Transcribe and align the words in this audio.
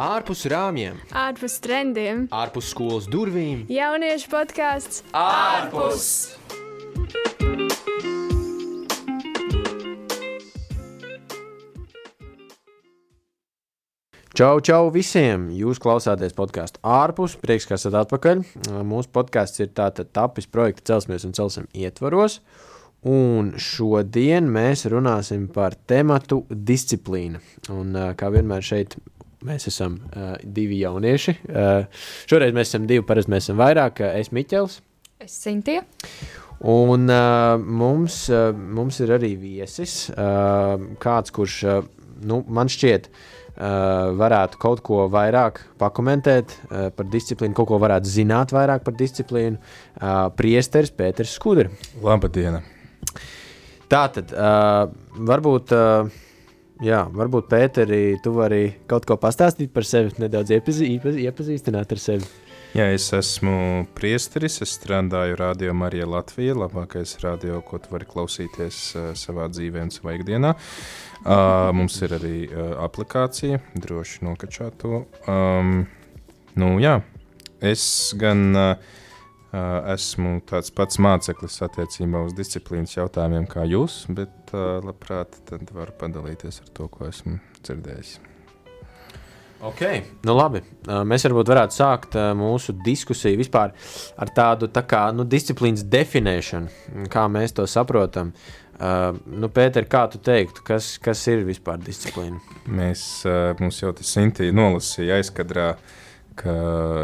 ārpus 0.00 0.46
rāmjiem, 0.48 0.96
ārpus 1.12 1.58
trendiem, 1.60 2.22
ārpus 2.32 2.70
skolas 2.72 3.04
durvīm. 3.10 3.66
jauniešu 3.68 4.30
podkāsts 4.32 5.02
ārpus! 5.12 6.06
Čau, 14.40 14.62
čau 14.64 14.88
visiem! 14.94 15.50
Jūs 15.52 15.82
klausāties 15.82 16.32
podkāstu 16.32 16.80
ārpus, 16.80 17.36
prieks, 17.36 17.68
ka 17.68 17.76
esat 17.76 17.98
atpakaļ. 18.00 18.40
Mūsu 18.88 19.12
podkāsts 19.12 19.60
ir 19.60 19.74
tātad 19.76 20.14
tapis 20.16 20.48
projekta 20.48 20.94
Celsmies 20.94 21.28
un 21.28 21.36
Celsim 21.36 21.68
ietvaros. 21.76 22.40
Un 23.04 23.52
šodien 23.60 24.48
mēs 24.48 24.86
runāsim 24.88 25.44
par 25.52 25.76
tematu 25.84 26.46
disciplīna. 26.48 27.42
Un, 27.74 27.92
kā 28.16 28.32
vienmēr 28.32 28.64
šeit 28.64 28.96
mēs 29.46 29.68
esam 29.70 29.98
uh, 30.10 30.34
divi 30.44 30.80
jaunieši. 30.82 31.36
Uh, 31.48 32.04
šoreiz 32.30 32.54
mēs 32.56 32.72
esam 32.72 32.86
divi, 32.90 33.04
parasti 33.06 33.32
mēs 33.32 33.48
esam 33.48 33.60
vairāk. 33.60 34.02
Es 34.20 34.32
Miķels. 34.36 34.80
Es 35.20 35.34
Sintīja. 35.44 35.84
Un 36.70 37.08
uh, 37.08 37.56
mums, 37.60 38.22
uh, 38.32 38.50
mums 38.52 39.00
ir 39.00 39.14
arī 39.16 39.32
viesis, 39.40 40.10
uh, 40.12 40.76
kāds, 41.00 41.32
kurš 41.32 41.56
uh, 41.64 41.78
nu, 42.28 42.42
man 42.52 42.68
šķiet, 42.68 43.08
uh, 43.08 44.12
varētu 44.20 44.60
kaut 44.60 44.82
ko 44.84 45.06
vairāk 45.12 45.62
pakomentēt 45.80 46.52
uh, 46.52 46.88
par 46.92 47.08
disciplīnu, 47.12 47.56
kaut 47.56 47.70
ko 47.72 47.80
varētu 47.80 48.12
zināt 48.12 48.52
vairāk 48.52 48.84
par 48.84 48.96
disciplīnu. 48.98 49.56
Uh, 49.96 50.26
Priesteris 50.36 50.92
Pēters 50.92 51.32
Skudrs. 51.38 51.92
Labdien! 52.04 52.60
Tā 53.90 54.04
tad 54.12 54.36
uh, 54.36 54.90
varbūt. 55.32 55.72
Uh, 55.72 56.26
Jā, 56.80 57.02
varbūt 57.12 57.50
Pēteri, 57.50 58.16
tu 58.24 58.30
vari 58.32 58.70
kaut 58.88 59.04
ko 59.04 59.18
pastāstīt 59.20 59.68
par 59.74 59.84
sevi, 59.84 60.14
nedaudz 60.22 60.54
iepazī, 60.56 60.94
iepazīstināt 61.26 61.90
ar 61.92 62.00
sevi. 62.00 62.28
Jā, 62.72 62.86
es 62.94 63.10
esmu 63.12 63.84
priesteris, 63.98 64.60
es 64.64 64.72
strādāju 64.78 65.36
Radio 65.36 65.74
Marija 65.76 66.06
Latvijā, 66.08 66.54
labākais 66.56 67.18
radio, 67.20 67.58
ko 67.66 67.82
tu 67.82 67.92
vari 67.92 68.08
klausīties 68.08 68.78
uh, 68.94 69.10
savā 69.18 69.50
dzīvē 69.52 69.82
un 69.88 69.92
savā 69.92 70.14
ikdienā. 70.16 70.54
Uh, 71.20 71.68
mums 71.76 71.98
ir 72.06 72.14
arī 72.16 72.36
uh, 72.46 72.70
aplikācija, 72.86 73.60
droši 73.76 74.24
nokačāt 74.24 74.80
to. 74.80 75.02
Um, 75.28 75.82
nu, 76.56 76.78
jā, 76.80 76.96
es 77.60 77.84
gan 78.16 78.48
Uh, 78.56 78.99
esmu 79.52 80.38
tāds 80.46 80.70
pats 80.74 81.00
māceklis 81.02 81.60
attiecībā 81.66 82.22
uz 82.26 82.34
disciplīnas 82.38 82.96
jautājumiem 82.96 83.48
kā 83.50 83.66
jūs, 83.66 84.04
bet 84.14 84.52
labprāt 84.54 85.38
varu 85.74 85.94
padalīties 85.98 86.62
ar 86.62 86.74
to, 86.76 86.88
ko 86.92 87.08
esmu 87.10 87.38
dzirdējis. 87.62 88.18
Ok, 89.60 89.82
nu 90.24 90.32
labi. 90.38 90.62
Mēs 91.04 91.26
varbūt 91.26 91.50
varētu 91.52 91.76
sākt 91.76 92.16
mūsu 92.38 92.72
diskusiju 92.80 93.36
vispār 93.42 93.74
ar 94.16 94.32
tādu 94.32 94.70
tā 94.72 94.86
kā, 94.88 95.02
nu, 95.12 95.26
disciplīnas 95.28 95.84
definēšanu, 95.84 97.08
kā 97.12 97.26
mēs 97.28 97.52
to 97.58 97.66
saprotam. 97.68 98.32
Uh, 98.80 99.18
nu, 99.28 99.50
Pēter, 99.52 99.84
kā 99.92 100.06
tu 100.08 100.16
teiktu, 100.24 100.62
kas, 100.64 100.94
kas 101.04 101.26
ir 101.28 101.42
vispār 101.44 101.82
disciplīna? 101.84 102.38
Mēs, 102.64 103.02
mums 103.60 103.82
jau 103.82 103.90
tas 103.92 104.14
Sintīja 104.16 104.54
nolasīja 104.56 105.18
aizkadrā 105.20 105.66
uh, 105.74 105.98
ka 106.40 106.54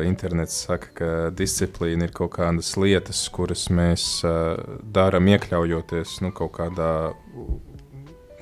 internets 0.06 0.56
saka, 0.66 0.90
ka 0.96 1.10
disciplīna 1.36 2.08
ir 2.08 2.14
kaut 2.16 2.34
kādas 2.38 2.72
lietas, 2.80 3.26
kuras 3.32 3.66
mēs 3.72 4.06
uh, 4.24 4.56
darām, 4.82 5.28
iekļaujoties 5.34 6.20
nu, 6.24 6.32
kaut 6.36 6.54
kādā 6.56 6.90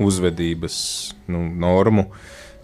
uzvedības 0.02 0.76
nu, 1.30 1.42
normu 1.48 2.06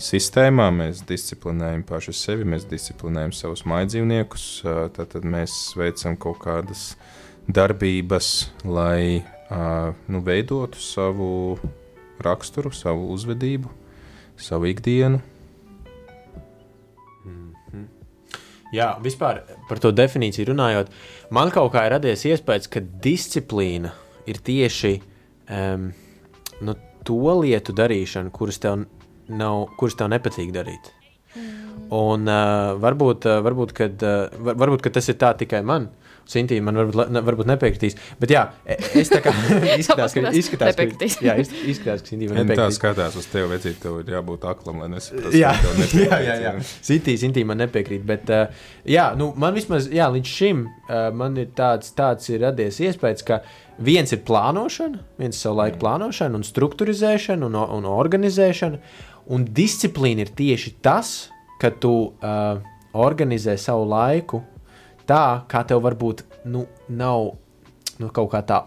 sistēmā. 0.00 0.70
Mēs 0.75 1.03
disciplinējam 1.09 1.83
paši 1.89 2.14
sevi, 2.17 2.47
mēs 2.48 2.69
disciplinējam 2.70 3.34
savus 3.37 3.67
maidzīvniekus, 3.70 4.47
uh, 4.65 4.87
tad 4.94 5.19
mēs 5.27 5.59
veicam 5.78 6.19
kaut 6.21 6.41
kādas 6.44 6.94
darbības, 7.50 8.50
lai 8.65 9.21
uh, 9.21 9.91
nu, 10.06 10.22
veidotu 10.27 10.81
savu 10.83 11.59
raksturu, 12.22 12.72
savu 12.75 13.10
uzvedību, 13.15 13.71
savu 14.41 14.71
ikdienu. 14.71 15.21
Jā, 18.75 18.92
vispār 19.03 19.42
par 19.69 19.81
to 19.82 19.91
definīciju 19.91 20.53
runājot, 20.53 20.92
man 21.34 21.50
kaut 21.54 21.72
kā 21.75 21.86
ir 21.86 21.97
radies 21.97 22.22
iespējas, 22.28 22.70
ka 22.70 22.82
disciplīna 23.03 23.91
ir 24.31 24.38
tieši 24.47 24.92
um, 25.50 25.91
nu, 26.62 26.76
to 27.06 27.19
lietu 27.42 27.75
darīšana, 27.75 28.30
kuras 28.34 28.60
tev, 28.62 28.84
nav, 29.26 29.64
kuras 29.80 29.98
tev 29.98 30.12
nepatīk 30.12 30.53
darīt. 30.54 30.92
Mm. 31.34 31.56
Un 31.97 32.30
uh, 32.30 32.76
varbūt, 32.78 33.26
uh, 33.26 33.41
varbūt, 33.42 33.75
kad, 33.75 34.06
uh, 34.06 34.42
var, 34.47 34.59
varbūt 34.62 34.86
kad 34.86 34.98
tas 34.98 35.10
ir 35.10 35.19
tā 35.19 35.32
tikai 35.41 35.64
man, 35.66 35.88
Sintīna 36.30 36.66
man 36.68 36.78
varbūt, 36.78 37.10
ne, 37.10 37.22
varbūt 37.26 37.48
nepiekritīs. 37.50 37.96
Bet 38.20 38.32
jā, 38.34 38.44
e, 38.62 38.76
es 39.00 39.10
tā 39.10 39.18
kā 39.24 39.32
izskatās, 39.80 40.14
ka, 40.14 40.32
izskatās, 40.36 40.78
ka, 40.78 40.86
jā, 41.26 41.34
izskatās, 41.41 42.04
ka 42.04 42.12
Sintīna 42.12 42.34
man 42.34 42.44
nepiekritīs. 42.44 42.76
Tā 42.76 42.76
skatās 42.76 43.16
uz 43.18 43.26
tevi, 43.30 43.48
vecīt, 43.50 43.80
tev 43.82 43.98
ir 44.02 44.12
jābūt 44.14 44.46
aklam, 44.50 44.84
lai 44.84 44.91
nesaprastu. 44.94 45.34
Jā, 45.41 45.54
jā, 46.06 46.20
jā, 46.26 46.36
jā. 46.44 46.54
Sintīna, 46.86 47.22
Sintīna 47.24 47.50
man 47.50 47.62
nepiekrīt. 47.64 48.04
Bet 48.06 48.30
uh, 48.34 48.68
jā, 48.88 49.08
nu, 49.18 49.32
man 49.41 49.58
vismaz, 49.58 49.91
jā, 49.91 50.06
līdz 50.14 50.36
šim 50.38 50.64
uh, 50.68 51.08
man 51.16 51.38
ir 51.41 51.50
tāds, 51.58 51.91
tāds 51.98 52.30
ir 52.30 52.44
radies 52.47 52.78
iespējas, 52.86 53.26
ka 53.26 53.42
viens 53.82 54.14
ir 54.14 54.22
plānošana, 54.28 55.02
viens 55.18 55.34
ir 55.34 55.42
savu 55.42 55.60
laiku 55.64 55.80
plānošana 55.82 56.38
un 56.38 56.47
struktūrizēšana 56.47 57.50
un, 57.50 57.58
un 57.80 57.91
organizēšana. 57.91 58.80
Un 59.30 59.44
disciplīna 59.54 60.24
ir 60.24 60.32
tieši 60.34 60.72
tas, 60.82 61.30
ka 61.60 61.70
tu 61.70 61.92
uh, 62.08 62.62
organizē 62.97 63.56
savu 63.60 63.84
laiku 63.91 64.41
tā, 65.09 65.22
kā 65.50 65.65
tev 65.69 65.84
varbūt 65.87 66.25
nu, 66.50 66.66
nav 66.88 67.33
nu, 68.00 68.11
kaut 68.15 68.31
kā 68.33 68.43
tā 68.47 68.62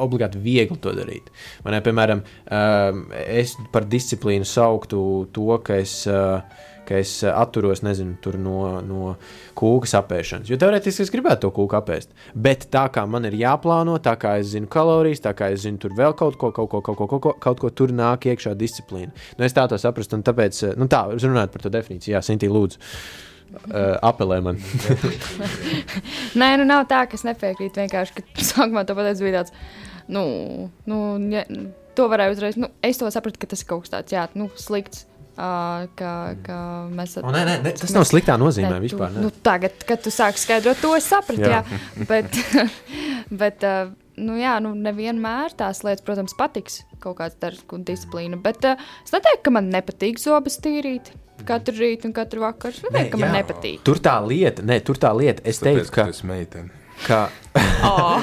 obligāti 0.00 0.40
viegli 0.40 0.78
to 0.80 0.92
darīt. 0.94 1.30
Man, 1.64 1.74
ne, 1.74 1.84
piemēram, 1.84 2.24
um, 2.24 3.06
es 3.24 3.56
par 3.72 3.88
disciplīnu 3.90 4.46
sauktu 4.46 5.00
to, 5.34 5.46
ka 5.64 5.78
es, 5.80 5.94
uh, 6.10 6.42
ka 6.86 6.98
es 7.00 7.16
atturos 7.26 7.82
nezinu, 7.86 8.18
no, 8.42 8.58
no 8.84 9.14
kūkas 9.58 9.94
apēšanas. 10.00 10.50
Jo 10.50 10.58
teorētiski 10.60 11.06
es 11.06 11.12
gribētu 11.14 11.46
to 11.46 11.52
kūku 11.56 11.78
apēst. 11.78 12.12
Bet 12.34 12.68
tā 12.74 12.86
kā 12.94 13.06
man 13.10 13.28
ir 13.28 13.38
jāplāno, 13.40 13.96
tā 14.02 14.16
kā 14.20 14.36
es 14.42 14.52
zinu 14.54 14.70
kalorijas, 14.70 15.24
tā 15.24 15.34
kā 15.38 15.50
es 15.54 15.64
zinu 15.66 15.80
tur 15.82 15.96
vēl 15.98 16.14
kaut 16.18 16.38
ko, 16.40 16.52
kaut 16.54 16.70
ko, 16.70 16.82
kaut 16.84 17.00
ko, 17.00 17.08
kaut 17.08 17.24
ko, 17.26 17.34
kaut 17.48 17.64
ko 17.64 17.72
tur 17.74 17.94
nāk 17.96 18.28
iekšā 18.30 18.54
disciplīna. 18.58 19.14
Nu, 19.38 19.46
es 19.48 19.56
tā 19.56 19.66
to 19.70 19.80
saprastu, 19.80 20.18
un 20.18 20.26
tāpēc, 20.26 20.62
nu 20.80 20.90
tā, 20.90 21.06
runājot 21.16 21.56
par 21.56 21.66
to 21.66 21.74
definīciju, 21.78 22.16
jā, 22.16 22.24
Sintī, 22.26 22.50
lūdzu. 22.50 22.80
Uh, 22.80 23.29
apelē 24.06 24.40
man. 24.44 24.58
Nē, 26.40 26.54
nu 26.60 26.66
nav 26.68 26.86
tā, 26.90 27.04
ka 27.08 27.18
es 27.18 27.26
nepiekrītu. 27.26 27.82
Vienkārši, 27.82 28.16
ka 28.16 28.46
sākumā 28.46 28.86
to 28.88 28.96
pateicu, 28.98 29.26
bija 29.26 29.40
tāds, 29.40 29.54
nu, 30.10 30.24
nu 30.90 30.98
ja, 31.32 31.44
to 31.98 32.08
varēja 32.12 32.34
uzreiz. 32.36 32.58
Nu, 32.60 32.70
es 32.86 33.00
to 33.00 33.10
sapratu, 33.12 33.40
ka 33.40 33.50
tas 33.50 33.64
ir 33.64 33.70
kaut 33.70 33.86
kas 33.86 33.94
tāds, 33.96 34.16
jā, 34.16 34.26
nu, 34.38 34.50
slikts. 34.60 35.06
Uh, 35.40 35.86
ka, 35.96 36.34
ka 36.44 36.54
mēs, 36.92 37.14
o, 37.16 37.30
nē, 37.32 37.44
nē, 37.46 37.52
nē, 37.64 37.70
tas 37.78 37.94
nav 37.94 38.02
sliktā 38.04 38.34
nozīmē 38.36 38.74
ne, 38.74 38.80
vispār. 38.82 39.14
Tu, 39.14 39.22
nu, 39.24 39.30
tagad, 39.46 39.78
kad 39.88 40.02
tu 40.04 40.12
sāki 40.12 40.42
skaidrot 40.42 40.82
to, 40.82 40.90
es 40.98 41.06
sapratu. 41.08 41.46
jā. 41.46 41.62
jā. 41.62 42.08
bet, 42.10 42.36
bet 43.40 43.64
uh, 43.64 43.94
nu, 44.20 44.36
jā, 44.40 44.58
nu, 44.62 44.74
nevienmēr 44.76 45.56
tās 45.58 45.82
lietas, 45.86 46.04
protams, 46.06 46.36
patiks 46.38 46.82
kaut 47.00 47.18
kāds 47.20 47.38
darbs 47.40 47.64
un 47.74 47.86
disciplīna. 47.88 48.38
Bet 48.44 48.66
uh, 48.68 48.80
es 49.04 49.14
neteiktu, 49.14 49.46
ka 49.48 49.54
man 49.56 49.70
nepatīk 49.72 50.20
zobus 50.20 50.60
tīrīt 50.62 51.12
katru 51.48 51.76
rītu 51.78 52.10
un 52.10 52.16
katru 52.16 52.44
vakaru. 52.44 52.76
Es 52.76 52.84
neteiktu, 52.84 53.14
ka 53.14 53.20
jā. 53.20 53.24
man 53.24 53.38
nepatīk. 53.38 53.80
Tur 53.86 54.02
tā 54.02 54.18
lieta, 54.24 54.64
ne, 54.66 54.80
tur 54.84 55.00
tā 55.00 55.12
lieta. 55.16 55.44
Es 55.44 55.62
Tāpēc, 55.62 55.80
teiktu, 55.80 55.94
ka 55.96 56.06
tas 56.10 56.22
ir 56.22 56.30
meitene. 56.30 56.76
Ka... 57.00 57.20
oh. 57.88 58.20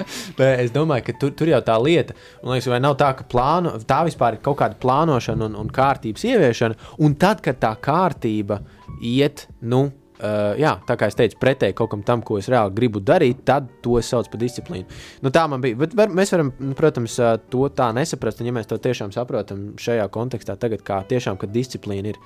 es 0.64 0.72
domāju, 0.72 1.08
ka 1.08 1.16
tur, 1.20 1.34
tur 1.36 1.50
jau 1.52 1.60
tā 1.64 1.76
lieta, 1.82 2.16
un 2.42 2.54
liekas, 2.54 2.70
vai 2.72 2.80
nav 2.80 2.96
tā, 3.00 3.10
ka 3.18 3.26
plāno, 3.28 3.74
tā 3.84 4.00
vispār 4.08 4.38
ir 4.38 4.44
kaut 4.44 4.58
kāda 4.62 4.78
plānošana 4.80 5.50
un, 5.50 5.58
un 5.60 5.72
kārtības 5.74 6.24
ieviešana, 6.30 6.78
un 7.04 7.18
tad, 7.20 7.44
kad 7.44 7.60
tā 7.60 7.74
kārtība 7.84 8.62
iet, 9.04 9.46
nu, 9.60 9.86
Uh, 10.24 10.54
jā, 10.56 10.70
tā 10.88 10.94
kā 10.96 11.10
es 11.10 11.16
teicu, 11.18 11.36
pretēji 11.36 11.74
kaut 11.76 11.90
kam 11.92 12.02
tam, 12.06 12.22
ko 12.24 12.38
es 12.40 12.46
reāli 12.48 12.72
gribu 12.72 13.02
darīt, 13.04 13.42
tad 13.44 13.66
to 13.84 13.98
es 14.00 14.08
saucu 14.08 14.30
par 14.32 14.40
disciplīnu. 14.40 14.86
Nu, 15.20 15.32
tā 15.34 15.42
man 15.50 15.60
bija. 15.60 15.76
Bet 15.82 15.96
var, 15.98 16.08
mēs 16.16 16.32
varam, 16.32 16.52
nu, 16.64 16.72
protams, 16.78 17.18
to 17.52 17.68
tā 17.76 17.90
nesaprast. 17.92 18.40
Un, 18.40 18.48
ja 18.48 18.54
mēs 18.56 18.70
to 18.70 18.78
tiešām 18.80 19.12
saprotam 19.12 19.66
šajā 19.80 20.06
kontekstā, 20.14 20.56
tagad, 20.60 20.80
kā 20.86 21.02
tiešām, 21.10 21.36
ka 21.40 21.50
disciplīna 21.52 22.14
ir 22.14 22.20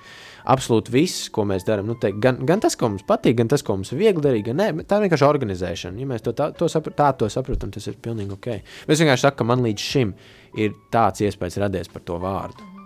absolūti 0.46 0.94
viss, 0.94 1.26
ko 1.34 1.48
mēs 1.48 1.66
darām. 1.66 1.90
Nu, 1.90 1.98
te, 1.98 2.12
gan, 2.14 2.38
gan 2.46 2.62
tas, 2.62 2.78
ko 2.78 2.92
mums 2.92 3.06
patīk, 3.08 3.40
gan 3.42 3.50
tas, 3.50 3.66
ko 3.66 3.80
mums 3.80 3.90
ir 3.90 4.02
viegli 4.04 4.22
darīt, 4.22 4.46
gan 4.52 4.62
nē, 4.62 4.70
tā 4.86 5.00
ir 5.00 5.08
vienkārši 5.08 5.30
organizēšana. 5.32 5.98
Ja 5.98 6.14
mēs 6.14 6.22
to 6.22 6.36
tā, 6.38 6.52
to 6.54 6.70
saprat, 6.70 7.00
tā 7.02 7.12
to 7.18 7.32
saprotam, 7.34 7.74
tas 7.74 7.90
ir 7.90 7.98
pilnīgi 7.98 8.38
ok. 8.38 8.52
Es 8.86 9.02
vienkārši 9.02 9.26
saku, 9.26 9.42
ka 9.42 9.50
man 9.50 9.66
līdz 9.66 9.92
šim 9.92 10.14
ir 10.54 10.76
tāds 10.94 11.26
iespējas 11.26 11.64
radies 11.66 11.90
par 11.90 12.06
to 12.06 12.22
vārdu. 12.22 12.77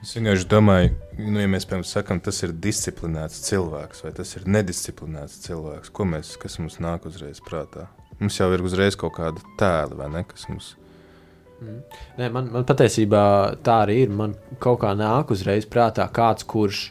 Es 0.00 0.14
vienkārši 0.16 0.46
domāju, 0.48 0.94
nu, 1.18 1.42
ja 1.42 1.48
mēs 1.52 1.66
piemēram 1.68 1.84
sakām, 1.84 2.22
tas 2.24 2.38
ir 2.46 2.54
disciplinēts 2.56 3.42
cilvēks 3.44 4.00
vai 4.06 4.12
tas 4.16 4.30
ir 4.38 4.46
nedisciplinēts 4.48 5.42
cilvēks, 5.44 5.90
ko 5.92 6.06
mēs, 6.08 6.30
kas 6.40 6.56
mums 6.62 6.78
nāk 6.80 7.04
uzreiz 7.10 7.42
prātā. 7.44 7.84
Mums 8.16 8.38
jau 8.40 8.48
ir 8.54 8.64
uzreiz 8.64 8.96
kaut 8.96 9.18
kāda 9.18 9.44
tēla, 9.60 9.98
vai 9.98 10.08
ne? 10.14 10.22
Kas 10.28 10.46
mums... 10.48 10.70
Mm. 11.60 11.82
Nē, 12.16 12.30
man, 12.32 12.48
man 12.54 12.64
patiesībā 12.68 13.22
tā 13.64 13.76
arī 13.84 13.98
ir. 14.06 14.16
Man 14.16 14.32
kaut 14.64 14.80
kā 14.86 14.94
nāk 14.96 15.34
uzreiz 15.36 15.68
prātā 15.68 16.08
kāds, 16.08 16.48
kurš 16.48 16.86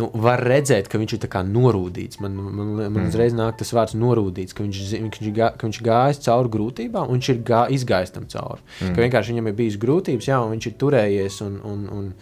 nu, 0.00 0.08
var 0.14 0.40
redzēt, 0.40 0.88
ka 0.88 0.98
viņš 0.98 1.12
ir 1.18 1.20
norūdīts. 1.52 2.20
Man, 2.20 2.36
man, 2.36 2.54
man 2.76 2.90
Mm. 2.92 3.08
uzreiz 3.10 3.34
nāk 3.36 3.58
tas 3.58 3.72
vārds 3.76 3.94
norūdīts, 3.94 4.54
ka 4.56 4.64
viņš, 4.64 4.78
viņš, 4.92 5.18
gā- 5.36 5.52
ka 5.58 5.66
viņš 5.66 5.80
gājis 5.82 6.22
cauri 6.24 6.48
grūtībām, 6.48 7.08
un 7.08 7.18
viņš 7.20 7.28
ir 7.34 7.42
gā, 7.42 7.66
izgājis 7.70 8.12
tam 8.12 8.24
cauri. 8.26 8.60
Mm. 8.80 8.94
Ka 8.94 9.02
vienkārši 9.02 9.32
viņam 9.34 9.48
ir 9.48 9.52
bijis 9.60 9.76
grūtības, 9.76 10.28
jā, 10.32 10.38
un 10.40 10.56
viņš 10.56 10.66
ir 10.66 10.78
turējies 10.80 11.40
un, 11.44 11.60
un, 11.64 11.88
un 11.92 12.14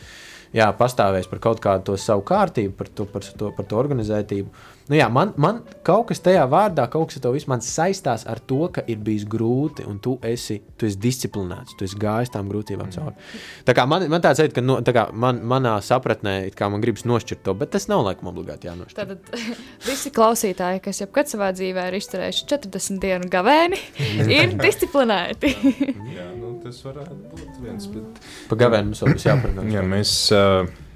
jā, 0.52 0.66
pastāvējis 0.76 1.30
par 1.30 1.38
kaut 1.38 1.60
kādu 1.60 1.84
to 1.84 1.96
savu 1.96 2.22
kārtību, 2.22 2.72
par 2.72 2.88
to, 2.88 3.04
par 3.06 3.22
to, 3.22 3.52
par 3.52 3.66
to 3.66 3.76
organizētību. 3.76 4.48
Nu, 4.90 4.96
jā, 4.98 5.06
man, 5.06 5.30
man 5.38 5.60
kaut 5.86 6.08
kas 6.08 6.18
tajā 6.24 6.42
vārdā, 6.50 6.88
kaut 6.90 7.10
kas 7.10 7.20
ar 7.20 7.22
to 7.22 7.30
visu 7.36 7.46
man 7.52 7.60
saistās 7.62 8.24
ar 8.26 8.40
to, 8.42 8.64
ka 8.74 8.82
ir 8.90 8.98
bijis 9.06 9.22
grūti, 9.30 9.84
un 9.86 10.00
tu 10.02 10.16
esi, 10.26 10.56
tu 10.74 10.88
esi 10.88 10.98
disciplinēts, 10.98 11.76
tu 11.78 11.86
esi 11.86 11.98
gājis 12.00 12.32
tām 12.34 12.50
grūtībām 12.50 12.90
cauri. 12.96 13.14
Tā 13.68 13.76
kā 13.78 13.84
man, 13.86 14.08
man 14.10 14.24
tāds 14.24 14.42
ir, 14.42 14.50
ka 14.56 14.64
no, 14.64 14.80
tā 14.82 14.96
kā 14.96 15.06
man, 15.14 15.38
manā 15.46 15.76
sapratnē, 15.86 16.34
it 16.50 16.58
kā 16.58 16.66
man 16.74 16.82
gribas 16.82 17.06
nošķirt 17.06 17.44
to, 17.46 17.54
bet 17.62 17.70
tas 17.76 17.86
nav 17.92 18.02
laikam 18.08 18.32
obligāti 18.32 18.66
jānošķir. 18.66 18.98
Tātad 18.98 19.54
visi 19.92 20.10
klausītāji, 20.18 20.82
kas 20.88 21.04
jebkad 21.04 21.30
savā 21.30 21.54
dzīvē 21.54 21.86
ir 21.92 22.00
izturējuši 22.00 22.50
40 22.56 23.02
dienu 23.06 23.30
gavēni, 23.30 23.78
ir 24.40 24.58
disciplinēti. 24.58 25.54
Jā, 26.18 26.28
nu, 26.34 26.56
tas 26.66 26.82
varētu 26.90 27.22
būt 27.30 27.62
viens. 27.62 27.90
Bet... 27.94 28.22
Pa 28.50 28.58
gavēnu 28.66 28.90
mums 28.90 29.06
vēl 29.06 29.14
būs 29.14 29.30
jāparunā. 29.30 29.70
Jā, 29.70 29.86
mēs. 29.94 30.20
Uh, 30.34 30.89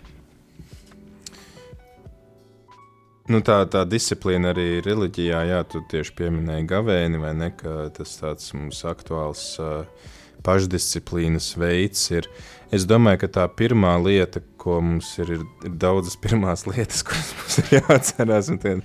nu, 3.32 3.40
tā, 3.44 3.60
tā 3.70 3.84
disciplīna 3.88 4.52
arī 4.54 4.68
reliģijā, 4.84 5.44
jā, 5.48 5.62
tu 5.68 5.82
tieši 5.90 6.14
pieminēji 6.18 6.68
gavēni, 6.70 7.20
vai 7.22 7.32
ne? 7.38 7.50
Tas 7.96 8.18
tāds 8.20 8.52
mums 8.56 8.82
aktuāls 8.88 9.46
uh, 9.62 10.10
pašdisciplīnas 10.44 11.54
veids 11.60 12.04
ir. 12.12 12.28
Es 12.74 12.86
domāju, 12.90 13.22
ka 13.24 13.30
tā 13.38 13.44
pirmā 13.56 13.94
lieta, 14.02 14.42
ko 14.60 14.80
mums 14.82 15.12
ir, 15.22 15.36
ir, 15.36 15.44
ir 15.66 15.74
daudzas 15.80 16.16
pirmās 16.20 16.66
lietas, 16.68 17.04
kuras 17.06 17.32
mums 17.38 17.58
ir 17.62 17.72
jāatcerās. 17.78 18.50
un 18.52 18.60
Tie, 18.62 18.76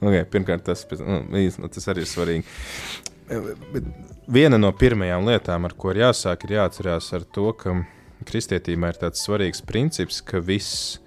okay, 0.00 0.24
pirmkārt, 0.32 0.66
tas, 0.66 0.84
nu, 1.00 1.22
nu, 1.30 1.72
tas 1.72 1.92
arī 1.92 2.04
ir 2.04 2.10
svarīgi. 2.10 2.56
Bet 3.26 3.88
viena 4.30 4.58
no 4.60 4.70
pirmajām 4.76 5.26
lietām, 5.26 5.66
ar 5.66 5.74
ko 5.78 5.94
ir 5.94 6.04
jāsāk, 6.04 6.46
ir 6.46 6.58
jāatcerās 6.60 7.10
ar 7.16 7.26
to, 7.34 7.48
ka 7.58 7.74
kristietībā 8.26 8.92
ir 8.92 9.00
tāds 9.00 9.24
svarīgs 9.24 9.64
princips, 9.66 10.20
ka 10.24 10.40
viss, 10.42 10.98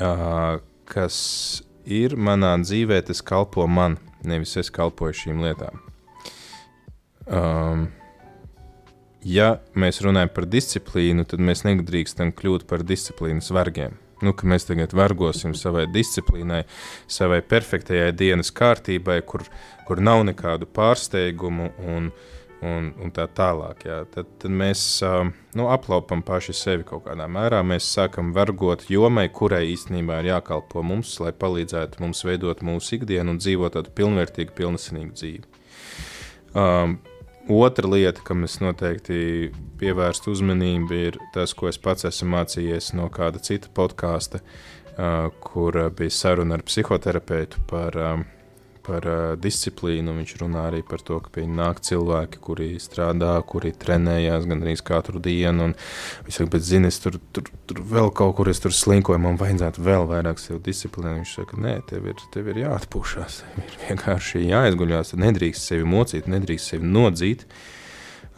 ā, 0.00 0.58
kas 0.90 1.16
ir 1.84 2.16
manā 2.16 2.56
dzīvē, 2.62 3.00
tas 3.06 3.22
kalpo 3.22 3.66
man, 3.66 3.98
nevis 4.26 4.56
es 4.60 4.70
kalpoju 4.74 5.16
šīm 5.22 5.40
lietām. 5.44 5.80
Um, 7.30 7.88
ja 9.22 9.58
mēs 9.78 10.00
runājam 10.02 10.32
par 10.34 10.48
disciplīnu, 10.50 11.26
tad 11.28 11.42
mēs 11.44 11.64
nedrīkstam 11.66 12.32
kļūt 12.36 12.66
par 12.70 12.84
disciplīnas 12.86 13.52
vergiem. 13.54 13.98
Nu, 14.20 14.34
mēs 14.44 14.66
tagad 14.68 14.92
vergosim 14.92 15.54
savai 15.56 15.86
disciplīnai, 15.88 16.64
savai 17.08 17.40
perfektajai 17.40 18.10
dienas 18.12 18.52
kārtībai, 18.52 19.22
kur, 19.24 19.46
kur 19.88 20.02
nav 20.04 20.26
nekādu 20.28 20.68
pārsteigumu 20.68 21.70
un, 21.88 22.10
un, 22.66 22.90
un 23.00 23.12
tā 23.14 23.26
tālāk. 23.36 23.84
Jā. 23.88 24.00
Tad, 24.14 24.30
tad 24.42 24.54
mēs 24.54 24.82
uh, 25.06 25.28
nu, 25.56 25.68
aplaupam 25.72 26.22
paši 26.26 26.54
sevi 26.56 26.86
kaut 26.88 27.06
kādā 27.06 27.28
mērā. 27.30 27.62
Mēs 27.66 27.88
sākam 27.94 28.34
vergot 28.36 28.86
jomai, 28.92 29.28
kurai 29.32 29.64
īstenībā 29.72 30.20
ir 30.20 30.32
jākalpo 30.34 30.84
mums, 30.86 31.16
lai 31.22 31.32
palīdzētu 31.36 32.02
mums 32.04 32.24
veidot 32.26 32.64
mūsu 32.66 32.98
ikdienu 32.98 33.34
un 33.34 33.40
dzīvot 33.42 33.78
tādu 33.78 33.94
pilnvērtīgu, 33.96 34.56
pilnesenīgu 34.58 35.16
dzīvi. 35.20 35.46
Um, 36.54 37.00
Otra 37.50 37.88
lieta, 37.88 38.20
kam 38.22 38.44
es 38.46 38.60
noteikti 38.62 39.48
pievērstu 39.80 40.30
uzmanību, 40.30 40.98
ir 41.08 41.16
tas, 41.34 41.50
ko 41.56 41.66
es 41.66 41.80
pats 41.82 42.06
esmu 42.06 42.28
mācījies 42.36 42.92
no 42.94 43.08
kāda 43.10 43.40
cita 43.42 43.72
podkāsta, 43.74 44.38
uh, 44.92 45.32
kur 45.42 45.78
uh, 45.80 45.88
bija 45.90 46.14
saruna 46.14 46.60
ar 46.60 46.62
psihoterapeitu 46.68 47.64
par, 47.70 47.96
um, 47.96 48.22
par 48.90 49.06
uh, 49.06 49.20
disciplīnu. 49.40 50.16
Viņš 50.18 50.34
runā 50.42 50.66
arī 50.70 50.82
par 50.86 51.04
to, 51.06 51.20
ka 51.22 51.32
pie 51.32 51.44
viņa 51.44 51.56
nāk 51.60 51.80
cilvēki, 51.86 52.42
kuri 52.42 52.68
strādā, 52.82 53.32
kuri 53.46 53.72
trenējās 53.84 54.48
gandrīz 54.50 54.82
katru 54.86 55.22
dienu. 55.22 55.70
Viņš 56.26 56.40
saka, 56.40 56.52
bet 56.56 56.66
zini, 56.66 56.90
es 56.90 57.00
tur, 57.02 57.20
tur, 57.34 57.50
tur 57.70 57.82
vēl 57.94 58.10
kaut 58.16 58.36
kur 58.40 58.50
es 58.52 58.62
tur 58.62 58.74
slinkoju, 58.74 59.22
man 59.22 59.38
vajadzētu 59.40 59.86
vēl 59.86 60.08
vairāk 60.10 60.42
sev 60.42 60.62
disciplīnu. 60.66 61.20
Viņš 61.20 61.34
saka, 61.40 61.60
nē, 61.62 61.76
tev 61.90 62.10
ir, 62.10 62.24
tev 62.34 62.50
ir 62.52 62.64
jāatpūšas, 62.64 63.42
tev 63.54 63.66
ir 63.66 63.76
vienkārši 63.86 64.46
jāizguļās, 64.48 65.14
nedrīkst 65.20 65.72
sevi 65.72 65.86
mocīt, 65.88 66.30
nedrīkst 66.30 66.74
sevi 66.74 66.90
nodzīt. 66.98 67.46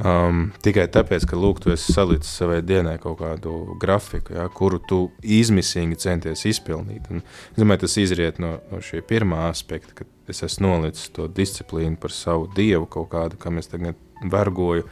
Um, 0.00 0.46
tikai 0.64 0.86
tāpēc, 0.88 1.26
ka 1.28 1.36
lūk, 1.36 1.58
tu 1.62 1.70
esi 1.74 1.92
salicis 1.92 2.30
savai 2.40 2.62
dienai 2.64 2.94
kaut 2.98 3.18
kādu 3.20 3.76
grafiku, 3.78 4.32
ja, 4.38 4.46
kuru 4.48 4.80
tu 4.88 5.00
izmisīgi 5.20 5.98
centies 6.00 6.46
izpildīt. 6.48 7.10
Un, 7.12 7.20
es 7.52 7.60
domāju, 7.60 7.84
tas 7.84 7.98
izriet 8.00 8.40
no, 8.42 8.54
no 8.70 8.80
šī 8.82 9.02
pirmā 9.06 9.44
aspekta, 9.50 9.94
ka 10.00 10.08
es 10.32 10.42
esmu 10.48 10.70
nolicis 10.70 11.12
to 11.12 11.28
disciplīnu 11.28 12.00
par 12.00 12.14
savu 12.16 12.48
dievu, 12.56 12.88
kaut 12.90 13.10
kādu, 13.12 13.38
kam 13.42 13.60
es 13.60 13.68
tagad 13.70 14.00
vergoju, 14.32 14.88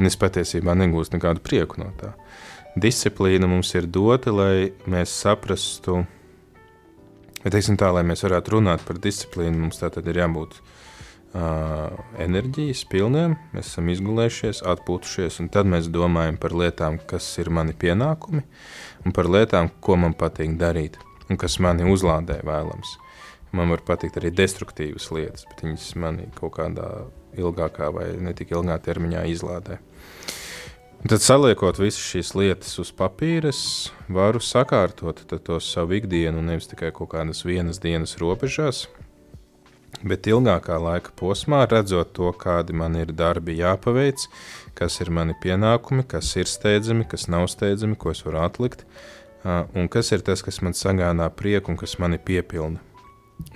un 0.00 0.08
es 0.08 0.16
patiesībā 0.18 0.74
negūstu 0.78 1.18
nekādu 1.18 1.44
prieku 1.44 1.84
no 1.84 1.92
tā. 2.00 2.14
Disciplīna 2.80 3.46
mums 3.50 3.74
ir 3.76 3.86
dota, 3.92 4.32
lai 4.32 4.72
mēs 4.88 5.14
saprastu, 5.20 6.00
bet 7.44 7.52
teiksim 7.52 7.76
tā, 7.78 7.92
lai 7.92 8.06
mēs 8.08 8.24
varētu 8.24 8.56
runāt 8.56 8.88
par 8.88 8.98
disciplīnu, 9.04 9.66
mums 9.66 9.82
tā 9.84 9.92
tad 9.92 10.08
ir 10.08 10.24
jābūt 10.24 10.56
uh, 10.56 10.76
enerģijas 11.34 12.82
pilniem, 12.90 13.36
mēs 13.54 13.70
esam 13.70 13.90
izgulējušies, 13.92 14.64
atpūtušies, 14.66 15.38
un 15.42 15.50
tad 15.54 15.68
mēs 15.70 15.90
domājam 15.92 16.38
par 16.40 16.56
lietām, 16.58 16.98
kas 16.98 17.28
ir 17.38 17.52
mani 17.54 17.74
pienākumi, 17.78 18.42
un 19.04 19.14
par 19.14 19.30
lietām, 19.30 19.70
ko 19.80 19.96
man 20.00 20.16
patīk 20.18 20.56
darīt, 20.58 20.98
un 21.30 21.38
kas 21.38 21.60
mani 21.62 21.86
uzlādē 21.86 22.40
vēlams. 22.46 22.96
Man 23.54 23.70
var 23.70 23.82
patikt 23.82 24.18
arī 24.18 24.30
destruktīvas 24.34 25.10
lietas, 25.14 25.46
bet 25.50 25.62
viņas 25.66 25.86
mani 25.98 26.28
kaut 26.36 26.54
kādā 26.58 26.88
ilgākā 27.38 27.90
vai 27.94 28.12
ne 28.22 28.34
tik 28.34 28.52
ilgā 28.54 28.78
termiņā 28.82 29.24
izlādē. 29.30 29.78
Un 31.00 31.08
tad, 31.08 31.22
saliekot 31.24 31.78
visas 31.80 32.02
šīs 32.04 32.34
lietas 32.36 32.74
uz 32.82 32.90
papīra, 32.92 33.50
varu 34.12 34.42
sakārtot 34.44 35.22
to 35.30 35.60
savu 35.64 35.96
ikdienu, 35.96 36.42
nevis 36.44 36.68
tikai 36.68 36.90
kaut 36.92 37.14
kādas 37.14 37.40
vienas 37.46 37.80
dienas 37.80 38.18
robežās, 38.20 38.84
bet 40.06 40.28
ilgākā 40.30 40.78
laika 40.80 41.12
posmā, 41.18 41.64
redzot 41.70 42.12
to, 42.16 42.32
kādi 42.36 42.76
man 42.76 42.96
ir 42.98 43.12
darbi 43.16 43.58
jāpaveic, 43.58 44.26
kas 44.78 45.00
ir 45.04 45.12
mani 45.14 45.36
pienākumi, 45.42 46.06
kas 46.08 46.32
ir 46.40 46.50
steidzami, 46.50 47.06
kas 47.08 47.28
nav 47.32 47.48
steidzami, 47.52 47.98
ko 48.00 48.14
es 48.14 48.22
varu 48.26 48.42
atlikt, 48.44 48.86
un 49.44 49.90
kas 49.92 50.12
ir 50.16 50.24
tas, 50.26 50.44
kas 50.44 50.60
man 50.64 50.76
sagādā 50.76 51.28
prieku 51.32 51.74
un 51.74 51.80
kas 51.80 51.98
mani 52.00 52.20
piepilna. 52.20 52.86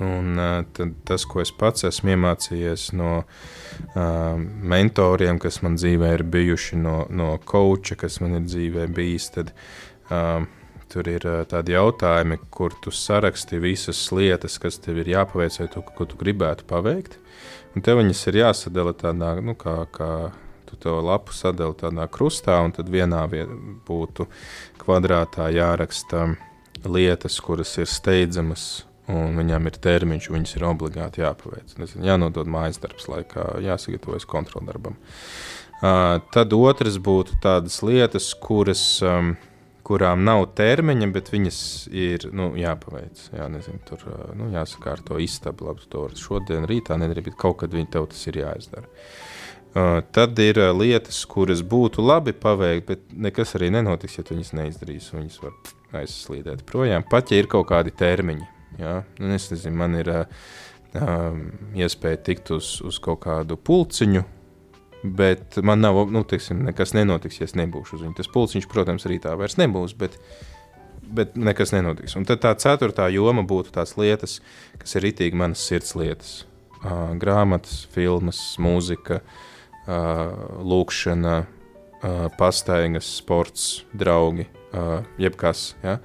Un, 0.01 0.39
tad, 0.73 0.95
tas, 1.05 1.27
ko 1.29 1.43
es 1.43 1.51
pats 1.53 1.85
esmu 1.85 2.15
iemācījies 2.15 2.87
no 2.97 3.11
uh, 3.21 4.39
mentoriem, 4.73 5.37
kas 5.43 5.61
man 5.63 5.77
dzīvē 5.77 6.09
ir 6.17 6.25
bijuši, 6.33 6.79
no, 6.81 6.95
no 7.13 7.35
koča, 7.45 7.99
kas 8.01 8.17
man 8.25 8.39
ir 8.39 8.47
dzīvē 8.49 8.87
bijis, 8.97 9.29
tad 9.35 9.53
uh, 10.09 10.41
tur 10.93 11.09
ir 11.11 11.27
uh, 11.29 11.43
tādi 11.49 11.75
jautājumi, 11.75 12.39
kur 12.55 12.75
tu 12.85 12.93
saraksti 12.95 13.61
visas 13.63 14.01
lietas, 14.15 14.59
kas 14.63 14.81
tev 14.83 15.03
ir 15.03 15.13
jāpaveic, 15.15 15.59
vai 15.61 15.69
tu, 15.73 15.83
ko 15.97 16.07
tu 16.09 16.21
gribētu 16.21 16.67
paveikt. 16.71 17.19
Un 17.75 17.85
tev 17.85 18.01
viņas 18.01 18.25
ir 18.31 18.41
jāsadala 18.45 18.95
tādā, 18.95 19.35
nu, 19.43 19.57
kā, 19.59 19.81
kā 19.95 20.11
tu 20.69 20.79
to 20.81 20.97
lapu 21.03 21.35
sadali 21.35 21.75
tādā 21.79 22.07
krustā, 22.11 22.61
un 22.65 22.75
tad 22.77 22.91
vienā 22.93 23.25
vietā 23.31 23.55
būtu 23.89 24.29
kvadrātā 24.83 25.51
jāraksta 25.55 26.35
lietas, 26.85 27.41
kuras 27.43 27.75
ir 27.81 27.91
steidzamas 27.91 28.85
un 29.11 29.37
viņam 29.37 29.69
ir 29.69 29.79
termiņš, 29.85 30.29
viņas 30.33 30.55
ir 30.57 30.67
obligāti 30.69 31.23
jāpaveic. 31.25 31.75
Jānodod 32.05 32.49
mājas 32.51 32.81
darbs 32.83 33.09
laikā, 33.11 33.59
jāsagatavojas 33.65 34.27
kontroldarbam. 34.29 34.97
Uh, 35.85 36.23
tad 36.33 36.55
otrs 36.57 36.97
būtu 37.03 37.37
tādas 37.45 37.83
lietas, 37.85 38.31
kuras, 38.41 38.85
um, 39.05 39.35
kurām 39.85 40.25
nav 40.25 40.47
termiņa, 40.57 41.11
bet 41.13 41.31
viņas 41.33 41.61
ir 41.93 42.29
nu, 42.37 42.51
jāpaveic. 42.59 43.21
Jā, 43.37 43.49
nezinu, 43.53 43.81
tur 43.89 44.05
nu, 44.39 44.49
jāsakārto 44.55 45.21
to 45.91 46.07
var 46.07 46.17
šodien, 46.19 46.67
rītā 46.69 46.99
nedarīt, 47.01 47.29
bet 47.31 47.39
kaut 47.41 47.61
kad 47.63 47.75
viņi 47.75 47.91
tev 47.93 48.09
tas 48.13 48.27
ir 48.31 48.41
jāizdara. 48.41 48.89
Uh, 49.75 49.99
tad 50.15 50.39
ir 50.39 50.61
lietas, 50.71 51.25
kuras 51.27 51.65
būtu 51.67 52.03
labi 52.05 52.33
paveikt, 52.33 52.87
bet 52.87 53.01
nekas 53.11 53.57
arī 53.59 53.73
nenotiks, 53.75 54.19
ja 54.19 54.23
tu 54.23 54.37
viņas 54.37 54.53
neizdarīsi. 54.55 55.17
Viņas 55.17 55.41
var 55.43 55.57
aizslīdēt 56.01 56.63
projām, 56.69 57.03
pat 57.11 57.33
ja 57.35 57.41
ir 57.43 57.51
kaut 57.51 57.67
kādi 57.73 57.91
termiņi. 57.91 58.47
Ja? 58.79 59.01
Nu, 59.19 59.35
es 59.35 59.49
nezinu, 59.51 59.75
man 59.83 59.99
ir 59.99 60.11
uh, 60.15 60.25
iespēja 61.75 62.23
tikt 62.31 62.55
uz, 62.55 62.77
uz 62.87 63.01
kaut 63.03 63.25
kādu 63.27 63.59
pulciņu, 63.59 64.23
bet 65.05 65.57
man 65.63 65.81
nav, 65.85 65.99
nu, 66.11 66.25
teiksim, 66.25 66.63
nekas 66.65 66.95
nenotiks, 66.97 67.39
ja 67.41 67.49
es 67.49 67.57
nebūšu 67.59 67.99
uz 67.99 68.05
viņu. 68.07 68.17
Tas 68.17 68.31
pulciņš, 68.33 68.69
protams, 68.73 69.05
rītā 69.11 69.35
vairs 69.37 69.59
nebūs, 69.61 69.93
bet, 70.01 70.17
bet 71.05 71.37
nekas 71.37 71.75
nenotiks. 71.77 72.17
Un 72.17 72.25
tad 72.29 72.41
tā 72.45 72.55
ceturtā 72.61 73.11
joma 73.13 73.45
būtu 73.45 73.75
tās 73.75 73.99
lietas, 74.01 74.39
kas 74.81 74.97
ir 74.97 75.11
itīgi 75.13 75.39
manas 75.39 75.65
sirds 75.65 75.93
lietas. 75.99 76.33
Uh, 76.85 77.13
grāmatas, 77.21 77.85
filmas, 77.93 78.41
mūzika, 78.61 79.21
uh, 79.21 80.63
lūkšana, 80.65 81.37
uh, 81.45 82.25
pastaigas, 82.41 83.09
sports, 83.21 83.85
draugi, 83.93 84.49
uh, 84.73 85.05
jebkas. 85.21 85.73
Ja? 85.85 85.99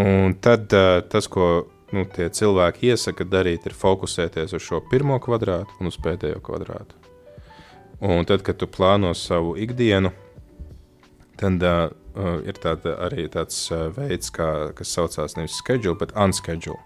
Un 0.00 0.36
tad 0.40 0.72
uh, 0.76 1.00
tas, 1.08 1.28
ko 1.28 1.50
nu, 1.96 2.06
tie 2.08 2.28
cilvēki 2.32 2.92
iesaka 2.92 3.28
darīt, 3.28 3.68
ir 3.68 3.76
fokusēties 3.76 4.56
uz 4.56 4.64
šo 4.64 4.80
pirmo 4.92 5.20
kvadrātu 5.22 5.80
un 5.80 5.92
uz 5.92 6.00
pēdējo 6.00 6.40
kvadrātu. 6.44 6.99
Un 8.00 8.24
tad, 8.24 8.40
kad 8.40 8.56
tu 8.56 8.64
plāno 8.64 9.12
savu 9.12 9.52
ikdienu, 9.60 10.08
tad 11.40 11.64
uh, 11.64 11.90
ir 12.48 12.56
tāda, 12.60 12.94
arī 13.04 13.26
tāds 13.32 13.58
uh, 13.74 13.90
veids, 13.92 14.32
kā, 14.32 14.70
kas 14.76 14.94
saucās 14.96 15.36
nevis 15.36 15.58
schedule, 15.60 15.98
bet 16.00 16.14
unschedule. 16.16 16.80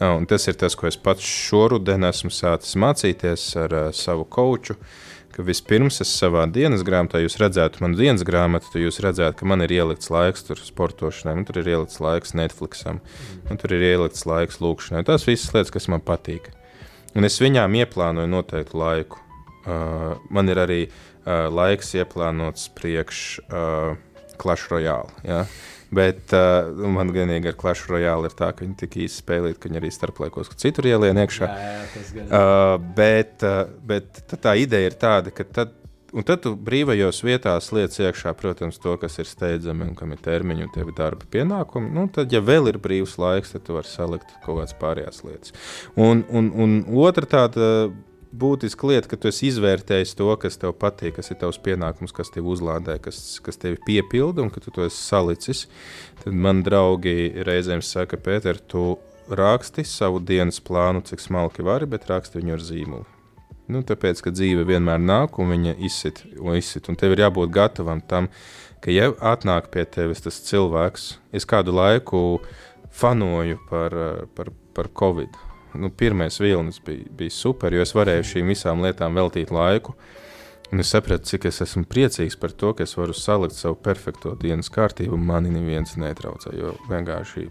Uh, 0.00 0.18
un 0.18 0.28
tas 0.28 0.44
ir 0.50 0.58
tas, 0.60 0.76
ko 0.76 0.90
es 0.90 1.00
pats 1.00 1.24
šoruden 1.24 2.04
esmu 2.10 2.28
sācis 2.28 2.76
mācīties 2.76 3.46
ar 3.64 3.76
uh, 3.78 3.88
savu 3.96 4.28
koču. 4.28 4.76
Vispirms 5.34 5.96
es 6.04 6.12
savā 6.14 6.44
dienas 6.46 6.84
grāmatā, 6.86 7.18
jūs 7.24 7.40
redzētu 7.40 7.80
manu 7.82 7.98
dienas 7.98 8.22
grāmatu, 8.22 8.68
tad 8.70 8.84
jūs 8.84 9.00
redzētu, 9.02 9.40
ka 9.40 9.48
man 9.50 9.64
ir 9.64 9.72
ielikts 9.80 10.12
laiks 10.12 10.46
tur 10.46 10.60
sportošanai, 10.62 11.40
tur 11.48 11.58
ir 11.64 11.72
ielikts 11.72 11.98
laiks 12.04 12.36
Netflixam, 12.38 13.00
tur 13.48 13.74
ir 13.74 13.82
ielikts 13.88 14.28
laiks 14.30 14.60
lūkšanai. 14.62 15.02
Tās 15.08 15.26
visas 15.26 15.50
lietas, 15.56 15.74
kas 15.74 15.90
man 15.90 16.04
patīk. 16.06 16.52
Un 17.18 17.26
es 17.26 17.40
viņām 17.42 17.74
ieplānoju 17.80 18.30
noteiktu 18.30 18.78
laiku. 18.78 19.23
Uh, 19.64 20.16
man 20.34 20.50
ir 20.52 20.60
arī 20.60 20.80
uh, 20.88 21.46
laiks 21.48 21.94
ieplānots 21.96 22.68
priekš 22.76 23.20
uh, 23.48 23.94
Clash 24.40 24.68
Royale. 24.70 25.14
Ja? 25.24 25.44
Bet 25.94 26.32
uh, 26.34 26.72
man 26.90 27.12
vienīgi 27.14 27.52
ar 27.52 27.56
Clash 27.58 27.86
Royale 27.90 28.30
ir 28.30 28.34
tā, 28.36 28.50
ka 28.54 28.64
viņi 28.64 28.76
tik 28.82 28.98
īsti 29.04 29.22
spēlē, 29.22 29.54
ka 29.54 29.68
viņi 29.68 29.80
arī 29.80 29.92
starplaikos 29.94 30.52
citur 30.60 30.88
ielien 30.90 31.20
iekšā. 31.22 31.48
Jā, 31.48 31.72
jā, 32.02 32.26
uh, 32.26 32.74
bet, 32.96 33.44
uh, 33.46 33.64
bet 33.86 34.22
tā 34.34 34.56
ideja 34.60 34.90
ir 34.90 34.96
tāda, 35.00 35.32
ka 35.34 35.46
tad, 35.46 35.74
tad 36.26 36.42
tu 36.44 36.54
brīvajos 36.56 37.22
vietās 37.26 37.70
liec 37.76 37.94
iekšā, 38.00 38.34
protams, 38.38 38.80
to, 38.82 38.96
kas 39.00 39.20
ir 39.22 39.30
steidzami 39.30 39.90
un 39.90 39.94
kam 39.98 40.14
ir 40.16 40.22
termiņi 40.24 40.66
un 40.66 40.72
tev 40.74 40.90
ir 40.90 40.98
darba 40.98 41.28
pienākumi. 41.30 41.92
Nu, 41.94 42.08
tad, 42.12 42.32
ja 42.34 42.42
vēl 42.42 42.72
ir 42.72 42.80
brīvs 42.82 43.16
laiks, 43.20 43.54
tad 43.54 43.66
tu 43.68 43.78
vari 43.78 43.90
salikt 43.90 44.34
kaut 44.46 44.62
kādas 44.62 44.74
pārējās 44.80 45.22
lietas. 45.26 45.54
Un, 45.94 46.26
un, 46.32 46.50
un 46.64 46.80
otra 47.06 47.28
tāda 47.28 47.70
būtiska 48.40 48.88
lieta, 48.90 49.08
ka 49.10 49.18
tu 49.20 49.30
esi 49.30 49.48
izvērtējis 49.50 50.14
to, 50.18 50.28
kas 50.40 50.58
tev 50.60 50.74
patīk, 50.80 51.16
kas 51.18 51.30
ir 51.30 51.38
tavs 51.40 51.60
pienākums, 51.62 52.14
kas 52.14 52.32
tev 52.34 52.48
uzlādē, 52.50 52.98
kas, 53.02 53.38
kas 53.44 53.60
tevi 53.60 53.78
piepilda, 53.86 54.44
un 54.44 54.52
ka 54.54 54.62
tu 54.64 54.74
to 54.74 54.84
esi 54.86 55.00
salicis. 55.00 55.64
Tad 56.22 56.36
man 56.46 56.62
draugi 56.66 57.44
reizēm 57.46 57.82
saka, 57.84 58.18
Pēter, 58.20 58.58
tu 58.58 58.96
raksti 59.30 59.86
savu 59.88 60.20
dienas 60.20 60.60
plānu, 60.64 61.04
cik 61.06 61.22
smalki 61.22 61.64
vari, 61.64 61.88
bet 61.90 62.08
raksti 62.10 62.40
viņu 62.40 62.56
ar 62.56 62.64
zīmolu. 62.64 63.08
Nu, 63.72 63.80
tāpēc, 63.86 64.20
ka 64.20 64.34
dzīve 64.34 64.66
vienmēr 64.68 65.00
nāk 65.00 65.38
un 65.40 65.54
viņa 65.54 65.78
izsit 65.88 66.20
un 66.36 66.58
izsit, 66.58 66.90
un 66.92 67.00
tev 67.00 67.14
ir 67.14 67.24
jābūt 67.24 67.54
gatavam 67.54 68.02
tam, 68.04 68.28
ka 68.84 68.92
ja 68.92 69.08
atnāk 69.24 69.70
pie 69.72 69.86
tevis 69.88 70.20
tas 70.26 70.42
cilvēks, 70.50 71.08
es 71.32 71.48
kādu 71.48 71.72
laiku 71.72 72.20
fanoju 72.92 73.62
par, 73.70 73.96
par, 74.36 74.52
par 74.76 74.92
Covid 74.92 75.32
nu, 75.80 75.90
pirmais 75.90 76.38
vilnis 76.40 76.80
bija, 76.84 77.06
bija 77.18 77.34
super, 77.34 77.74
jo 77.74 77.84
es 77.84 77.94
varēju 77.96 78.28
šīm 78.30 78.52
visām 78.52 78.84
lietām 78.84 79.16
veltīt 79.18 79.52
laiku. 79.54 79.96
Un 80.72 80.80
es 80.82 80.90
sapratu, 80.90 81.28
cik 81.28 81.44
es 81.50 81.60
esmu 81.62 81.84
priecīgs 81.86 82.38
par 82.40 82.54
to, 82.56 82.72
ka 82.74 82.86
es 82.86 82.96
varu 82.98 83.14
salikt 83.14 83.54
savu 83.54 83.76
perfekto 83.84 84.32
dienas 84.40 84.72
kārtību, 84.74 85.18
mani 85.20 85.52
neviens 85.54 85.94
netraucē. 86.00 86.54
Jo 86.56 86.72
vienkārši 86.88 87.44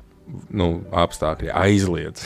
nu, 0.55 0.67
apstākļi 1.03 1.51
aizliedz 1.53 2.25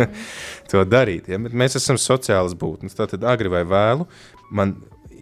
to 0.70 0.84
darīt. 0.88 1.28
Ja? 1.32 1.40
Bet 1.42 1.56
mēs 1.56 1.76
esam 1.80 1.98
sociālas 2.00 2.56
būtnes. 2.58 2.96
Tātad 2.96 3.24
agri 3.28 3.52
vai 3.52 3.64
vēlu 3.68 4.08
man 4.52 4.76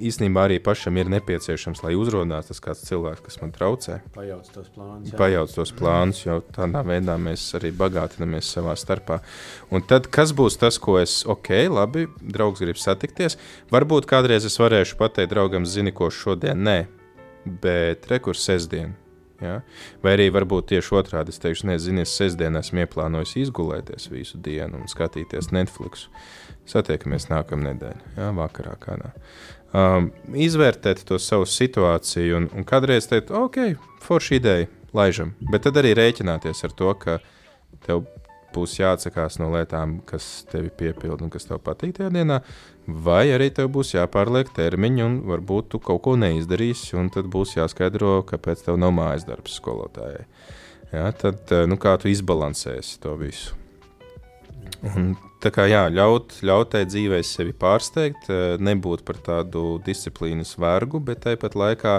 īstenībā 0.08 0.46
arī 0.48 0.58
pašam 0.64 0.96
ir 1.00 1.10
nepieciešams, 1.12 1.82
lai 1.84 1.92
uzrādās 1.98 2.50
tas 2.50 2.62
kāds 2.64 2.84
cilvēks, 2.88 3.24
kas 3.26 3.40
man 3.42 3.52
traucē. 3.54 3.98
Pajauc 4.14 4.48
tos 4.54 4.70
plānus. 4.74 5.12
Pajauc 5.18 5.54
tos 5.56 5.74
plānus, 5.76 6.22
jo 6.24 6.38
tādā 6.56 6.82
veidā 6.86 7.16
mēs 7.20 7.44
arī 7.58 7.72
bagātinamies 7.76 8.50
savā 8.56 8.76
starpā. 8.80 9.20
Un 9.70 9.84
tad, 9.86 10.08
kas 10.12 10.34
būs 10.36 10.58
tas, 10.60 10.80
ko 10.82 10.98
es, 11.00 11.20
ok, 11.28 11.52
labi, 11.70 12.06
draugs 12.20 12.62
grib 12.64 12.80
satikties, 12.80 13.38
varbūt 13.72 14.08
kādreiz 14.10 14.48
es 14.48 14.58
varēšu 14.60 14.98
pateikt 15.00 15.34
draugam, 15.34 15.68
zini, 15.68 15.94
ko 15.94 16.10
šodien 16.14 16.64
nē, 16.66 16.80
bet 17.62 18.10
rekurs 18.10 18.44
sestdien. 18.46 18.96
Ja? 19.40 19.60
Vai 20.04 20.14
arī 20.18 20.28
varbūt 20.32 20.68
tieši 20.74 20.96
otrādi 21.00 21.32
es 21.32 21.40
teikšu, 21.40 21.70
nezinu, 21.70 22.04
es 22.04 22.12
sestdienā 22.16 22.60
esmu 22.64 22.84
ieplānojis 22.84 23.38
izgulēties 23.46 24.10
visu 24.12 24.40
dienu 24.44 24.82
un 24.82 24.90
skatīties 24.90 25.48
Netflix. 25.56 26.08
Satiekamies 26.68 27.30
nākamā 27.30 27.70
nedēļa, 27.70 28.12
ja? 28.18 28.28
vakarā 28.36 28.76
kādā 28.82 29.14
um, 29.72 30.10
izvērtēt 30.34 31.04
to 31.08 31.18
savu 31.22 31.48
situāciju 31.48 32.38
un, 32.40 32.48
un 32.54 32.66
kādreiz 32.68 33.08
teikt, 33.10 33.32
ok, 33.34 33.60
forša 34.04 34.38
ideja, 34.38 34.70
laižam. 34.96 35.34
Bet 35.52 35.66
tad 35.66 35.78
arī 35.80 35.94
rēķināties 35.98 36.64
ar 36.66 36.74
to, 36.76 36.94
ka 37.00 37.20
tev 37.86 38.04
būs 38.54 38.74
jāatsakās 38.80 39.38
no 39.38 39.50
lietām, 39.54 40.00
kas 40.06 40.44
tevi 40.50 40.72
piepilda 40.74 41.22
un 41.26 41.30
kas 41.30 41.46
tev 41.46 41.60
patīk 41.62 41.94
tajā 41.98 42.10
dienā, 42.14 42.40
vai 42.86 43.28
arī 43.34 43.50
tev 43.54 43.70
būs 43.76 43.94
jāpārliek 43.94 44.50
termiņi, 44.56 45.04
un 45.06 45.18
varbūt 45.30 45.70
tu 45.74 45.82
kaut 45.84 46.02
ko 46.06 46.16
neizdarīsi, 46.18 46.96
un 46.98 47.12
tad 47.14 47.30
būs 47.30 47.56
jāskaidro, 47.58 48.20
kāpēc 48.26 48.66
tev 48.66 48.80
nav 48.82 48.94
mājas 48.96 49.26
darbs 49.28 49.54
skolotājai. 49.60 50.26
Ja, 50.90 51.06
tad, 51.14 51.46
nu, 51.70 51.78
kā 51.78 51.94
tu 52.02 52.10
izbalansēsi 52.10 52.98
to 53.02 53.14
visu? 53.20 53.54
Un 54.90 55.12
Tā 55.40 55.48
kā 55.48 55.64
jā, 55.70 55.86
ļaut, 55.88 56.34
ļaut 56.44 56.74
tai 56.74 56.82
dzīvei 56.84 57.22
sevi 57.24 57.54
pārsteigt, 57.56 58.26
eh, 58.28 58.58
nebūt 58.60 59.06
par 59.08 59.16
tādu 59.24 59.78
disciplīnas 59.86 60.58
vergu, 60.60 61.00
bet 61.00 61.22
tāpat 61.24 61.56
laikā 61.56 61.94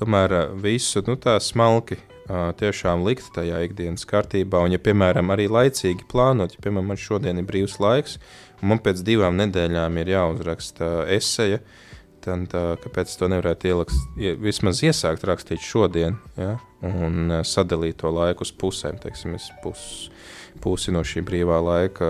tomēr 0.00 0.34
eh, 0.34 0.48
visu 0.64 1.04
nu, 1.06 1.14
tā 1.14 1.36
smalki 1.38 2.00
eh, 2.00 2.48
tiešām 2.58 3.04
likt 3.06 3.28
tajā 3.36 3.60
ikdienas 3.68 4.02
kārtībā. 4.10 4.64
Un, 4.66 4.74
ja, 4.74 4.82
piemēram, 4.82 5.30
arī 5.30 5.46
laicīgi 5.46 6.08
plānot, 6.10 6.56
ja, 6.56 6.64
piemēram, 6.64 6.90
man 6.90 6.98
šodien 6.98 7.38
ir 7.38 7.46
brīvs 7.46 7.78
laiks, 7.78 8.18
un 8.58 8.72
man 8.74 8.82
pēc 8.82 9.04
divām 9.06 9.38
nedēļām 9.38 10.02
ir 10.02 10.14
jāuzraksta 10.16 10.90
eseja, 11.14 11.62
tad 12.24 12.54
kāpēc 12.84 13.12
to 13.18 13.28
nevarētu 13.32 13.72
ielikt, 13.72 13.96
vismaz 14.42 14.82
iesākt 14.86 15.26
rakstīt 15.28 15.62
šodien, 15.64 16.18
ja, 16.38 16.56
un 16.86 17.40
sadalīt 17.46 18.00
to 18.02 18.12
laiku 18.14 18.46
uz 18.46 18.54
pusēm, 18.58 19.00
teiksim, 19.02 19.36
puses 19.64 20.10
pusi 20.62 20.92
no 20.94 21.02
šī 21.06 21.22
brīvā 21.26 21.58
laika 21.64 22.08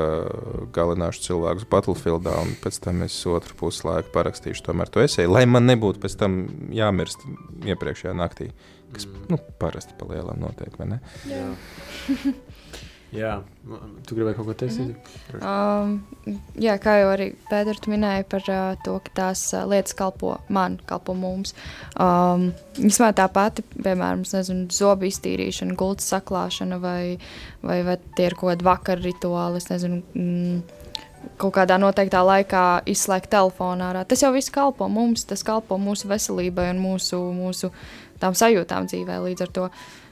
galināšu 0.75 1.27
cilvēkus 1.29 1.69
Battlefieldā, 1.71 2.35
un 2.43 2.55
pēc 2.63 2.81
tam 2.85 3.03
es 3.07 3.17
otru 3.31 3.57
pusi 3.61 3.87
laika 3.89 4.13
parakstīšu 4.15 4.67
tomēr 4.67 4.93
to 4.93 5.05
esēju, 5.05 5.33
lai 5.33 5.45
man 5.49 5.69
nebūtu 5.71 6.03
pēc 6.03 6.19
tam 6.21 6.43
jāmirst 6.75 7.25
iepriekšējā 7.65 8.15
naktī, 8.19 8.51
kas 8.93 9.09
mm. 9.09 9.27
nu, 9.33 9.41
parasti 9.63 9.97
pa 9.99 10.11
lielām 10.11 10.43
notiek, 10.43 10.75
vai 10.81 10.95
ne? 10.95 11.03
Jā. 11.31 11.47
Jā, 13.13 13.33
tu 14.09 14.17
gribēji 14.17 14.37
kaut 14.39 14.47
ko 14.49 14.55
teikt? 14.57 14.79
Mm 14.81 14.95
-hmm. 15.35 15.43
um, 15.45 16.39
jā, 16.57 16.79
kā 16.81 16.95
jau 16.97 17.11
arī 17.13 17.27
Pēters 17.51 17.85
minēja 17.87 18.25
par 18.25 18.43
uh, 18.49 18.79
to, 18.85 18.95
ka 19.05 19.11
tās 19.15 19.43
uh, 19.53 19.67
lietas 19.69 19.93
kalpo 19.95 20.39
man, 20.49 20.79
kalpo 20.87 21.15
mums. 21.15 21.55
Um, 22.01 22.53
Vismaz 22.79 23.15
tā 23.15 23.29
pati, 23.29 23.63
piemēram, 23.77 24.25
nezinu, 24.33 24.67
zobu 24.73 25.05
iztīrīšana, 25.05 25.77
gultas 25.77 26.09
saklāšana 26.09 26.81
vai, 26.81 27.19
vai, 27.63 27.83
vai 27.83 27.99
tie 28.17 28.27
ir 28.27 28.35
kaut 28.35 28.55
kādi 28.55 28.65
vakar 28.65 28.99
rituāli, 28.99 29.57
es 29.57 29.69
nezinu. 29.69 30.03
Mm, 30.15 30.63
kaut 31.37 31.55
kādā 31.55 31.79
noteiktā 31.79 32.25
laikā 32.25 32.83
izslēgt 32.87 33.31
telefonu 33.31 33.85
ārā. 33.85 34.05
Tas 34.05 34.23
jau 34.23 34.33
viss 34.33 34.51
kalpo 34.51 34.89
mums, 34.89 35.25
tas 35.25 35.43
kalpo 35.43 35.77
mūsu 35.79 36.09
veselībai 36.09 36.71
un 36.71 36.79
mūsu, 36.79 37.21
mūsu 37.33 37.71
tām 38.19 38.33
sajūtām 38.33 38.87
dzīvē. 38.87 39.21
Līdz 39.23 39.43
ar 39.43 39.49
to 39.49 39.63
uh, 39.63 39.71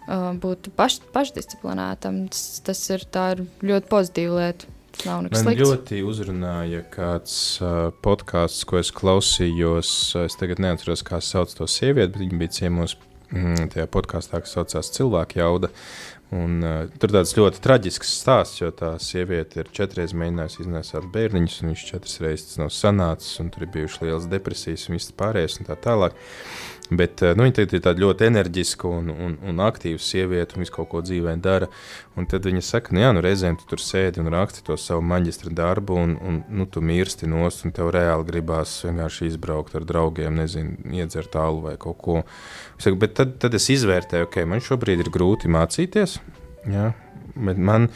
būt 0.08 0.70
paš, 0.78 1.00
pašdisciplinētam. 1.14 2.26
Tas, 2.32 2.44
tas 2.66 2.84
ir, 2.90 3.06
ir 3.06 3.42
ļoti 3.72 3.90
pozitīva 3.90 4.44
lieta. 4.44 4.76
Man 5.06 5.30
slikts. 5.32 5.62
ļoti 5.62 6.00
uzrunāja 6.04 6.82
kāds 6.92 7.34
uh, 7.62 7.88
podkāsts, 8.04 8.66
ko 8.68 8.80
es 8.80 8.90
klausījos. 8.92 9.92
Es 10.26 10.36
tagad 10.36 10.60
neatceros, 10.60 11.04
kā 11.06 11.22
sauc 11.24 11.54
to 11.56 11.68
sievieti, 11.70 12.12
bet 12.12 12.20
viņa 12.20 12.40
bija 12.42 12.56
ciemos 12.58 12.96
mm, 13.30 13.70
tajā 13.72 13.86
podkāstā, 13.94 14.42
kas 14.42 14.56
saucās 14.58 14.92
Cilvēka 14.96 15.40
jauda. 15.40 15.70
Un, 16.30 16.60
uh, 16.62 16.84
tur 17.02 17.10
tāds 17.10 17.32
ļoti 17.34 17.58
traģisks 17.64 18.12
stāsts, 18.20 18.60
jo 18.60 18.68
tā 18.70 18.92
sieviete 19.02 19.64
ir 19.64 19.70
četras 19.74 20.14
mēģinājusi 20.14 20.62
iznēsāt 20.62 21.08
bērniņus, 21.10 21.56
un 21.62 21.72
viņš 21.72 21.86
četras 21.88 22.20
reizes 22.22 22.60
nav 22.60 22.70
sanācis, 22.74 23.40
un 23.42 23.50
tur 23.50 23.66
ir 23.66 23.72
bijušas 23.74 24.04
lielas 24.04 24.28
depresijas 24.30 24.86
un 24.86 24.98
viss 24.98 25.16
pārējais 25.18 25.58
un 25.58 25.70
tā 25.72 25.78
tālāk. 25.88 26.14
Bet 26.90 27.22
eh, 27.22 27.36
nu, 27.38 27.46
viņa 27.46 27.64
ir 27.64 27.82
tāda 27.84 28.02
ļoti 28.02 28.26
enerģiska 28.26 28.88
un, 28.90 29.10
un, 29.14 29.36
un 29.46 29.62
aktīva 29.62 30.00
sieviete, 30.02 30.56
un 30.56 30.64
visu 30.64 30.74
kaut 30.74 30.88
ko 30.90 31.02
dzīvē 31.06 31.36
dara. 31.42 31.68
Un 32.18 32.26
tad 32.28 32.46
viņa 32.48 32.62
saka, 32.66 32.94
nu, 32.94 33.02
jā, 33.04 33.12
nu, 33.14 33.22
reizēm 33.24 33.56
tu 33.60 33.68
tur 33.70 33.82
sēdi 33.82 34.20
un 34.22 34.30
raksti 34.34 34.64
to 34.66 34.74
savu 34.80 35.04
maģistra 35.06 35.52
darbu, 35.54 35.96
un, 36.02 36.16
un 36.18 36.40
nu, 36.50 36.66
tu 36.66 36.82
mirsti 36.82 37.30
nost, 37.30 37.62
un 37.64 37.74
tev 37.76 37.92
reāli 37.94 38.26
gribās 38.26 38.74
vienkārši 38.84 39.30
izbraukt 39.30 39.78
ar 39.78 39.86
draugiem, 39.86 40.34
nezinu, 40.42 40.76
iedzert 40.98 41.30
tālu 41.36 41.62
vai 41.68 41.76
kaut 41.80 42.00
ko. 42.02 42.18
Saku, 42.82 42.98
bet 43.00 43.14
tad, 43.20 43.38
tad 43.42 43.54
es 43.54 43.70
izvērtēju, 43.70 44.26
ok, 44.26 44.42
man 44.50 44.64
šobrīd 44.64 45.04
ir 45.04 45.12
grūti 45.14 45.50
mācīties, 45.52 46.18
jā, 46.68 46.90
bet 47.36 47.60
man 47.60 47.88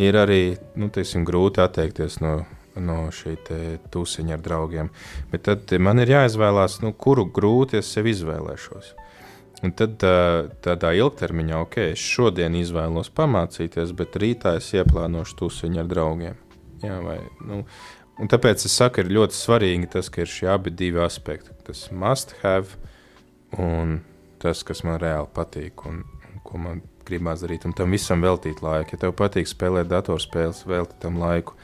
ir 0.00 0.16
arī 0.16 0.56
nu, 0.80 0.88
teiksim, 0.92 1.26
grūti 1.28 1.62
atteikties 1.62 2.20
no 2.24 2.40
no 2.78 3.08
šī 3.14 3.34
tūsiņa 3.92 4.36
ar 4.36 4.42
draugiem. 4.44 4.90
Bet 5.32 5.46
tad 5.48 5.72
man 5.82 6.02
ir 6.02 6.12
jāizvēlās, 6.14 6.80
nu, 6.84 6.92
kuru 6.94 7.26
grūti 7.26 7.80
es 7.80 7.90
sev 7.92 8.08
izvēlēšos. 8.10 8.94
Un 9.60 9.74
tad 9.76 10.00
tādā 10.64 10.92
ilgtermiņā, 10.96 11.56
ok, 11.66 11.80
es 11.92 12.00
šodien 12.00 12.54
izvēlos 12.56 13.10
pamācīties, 13.12 13.92
bet 13.96 14.16
rītā 14.20 14.54
es 14.56 14.70
ieplānošu 14.72 15.36
tusiņu 15.42 15.82
ar 15.82 15.90
draugiem. 15.90 16.38
Jā, 16.80 16.96
vai, 17.04 17.18
nu, 17.44 17.60
un 18.16 18.30
tāpēc 18.32 18.64
es 18.64 18.76
saku, 18.80 19.02
ir 19.02 19.12
ļoti 19.18 19.36
svarīgi 19.36 19.90
tas, 19.92 20.08
ka 20.08 20.24
ir 20.24 20.32
šie 20.32 20.48
abi 20.54 20.72
divi 20.72 21.02
aspekti. 21.04 21.52
Tas 21.66 21.90
must 21.92 22.32
have 22.40 22.80
un 23.60 23.98
tas, 24.40 24.64
kas 24.64 24.80
man 24.86 24.96
reāli 25.02 25.28
patīk 25.36 25.84
un, 25.90 26.06
un 26.30 26.40
ko 26.46 26.62
man 26.62 26.80
gribās 27.10 27.44
darīt. 27.44 27.66
Un 27.68 27.76
tam 27.76 27.92
visam 27.92 28.24
veltīt 28.24 28.62
laiku. 28.64 28.96
Ja 28.96 29.04
tev 29.04 29.14
patīk 29.18 29.50
spēlēt 29.50 29.90
datorspēles, 29.90 30.64
velti 30.70 30.96
tam 31.02 31.20
laiku. 31.20 31.58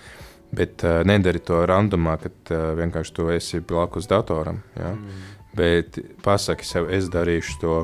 Bet 0.57 0.85
uh, 0.87 1.01
nedari 1.07 1.41
to 1.43 1.65
randomā, 1.67 2.19
kad 2.23 2.55
uh, 2.55 2.69
vienkārši 2.79 3.17
tu 3.17 3.31
esi 3.35 3.63
blakus 3.65 4.11
datoram. 4.11 4.63
Ja? 4.77 4.93
Mm 4.93 5.33
Bet 5.57 5.99
pasaki 6.21 6.67
sev, 6.69 6.91
es 6.93 7.07
darīšu 7.09 7.61
to 7.63 7.77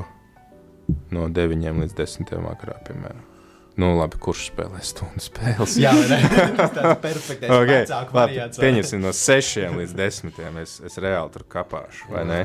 no 1.15 1.25
9 1.33 1.79
līdz 1.81 1.95
10 1.97 2.35
vakarā, 2.43 2.75
piemēram. 2.85 3.32
Nu, 3.73 3.87
labi, 3.97 4.19
kurš 4.21 4.43
spēlē 4.51 4.83
stundu 4.85 5.21
spēles? 5.23 5.75
Jā, 5.81 5.93
tas 5.97 6.75
ir 6.77 6.91
perfekts. 7.01 7.47
okay, 7.55 7.87
labi, 8.13 8.43
pieņemsim 8.59 9.01
no 9.01 9.13
6 9.17 9.77
līdz 9.79 9.95
10. 9.97 10.41
Es, 10.61 10.75
es 10.85 10.99
reāli 11.01 11.33
tur 11.33 11.45
kapāšu, 11.49 12.11
vai 12.13 12.21
ne? 12.29 12.41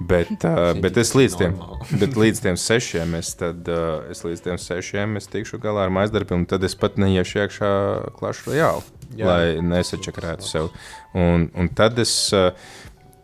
Bet, 0.00 0.32
uh, 0.48 0.70
bet 0.80 0.96
es 1.02 1.12
līdz 1.12 1.36
tiem, 1.42 1.58
bet 2.00 2.16
līdz 2.16 2.40
tiem 2.46 2.56
6. 2.60 2.96
Es, 3.20 3.34
tad, 3.40 3.68
uh, 3.68 4.08
es 4.08 4.24
līdz 4.24 4.46
tiem 4.46 4.62
6. 4.62 4.96
es 5.20 5.30
tikšu 5.34 5.60
galā 5.60 5.84
ar 5.84 5.92
maizdarbiem, 5.92 6.46
un 6.46 6.48
tad 6.48 6.64
es 6.64 6.78
pat 6.80 6.96
neiešu 7.02 7.44
iekšā 7.44 7.70
klašu 8.16 8.54
reāli, 8.54 8.88
Jā. 9.20 9.28
lai 9.28 9.44
nesačakrētu 9.60 10.48
sev. 10.48 10.72
Un, 11.12 11.50
un 11.52 11.70
tad 11.76 12.00
es. 12.00 12.16
Uh, 12.32 12.56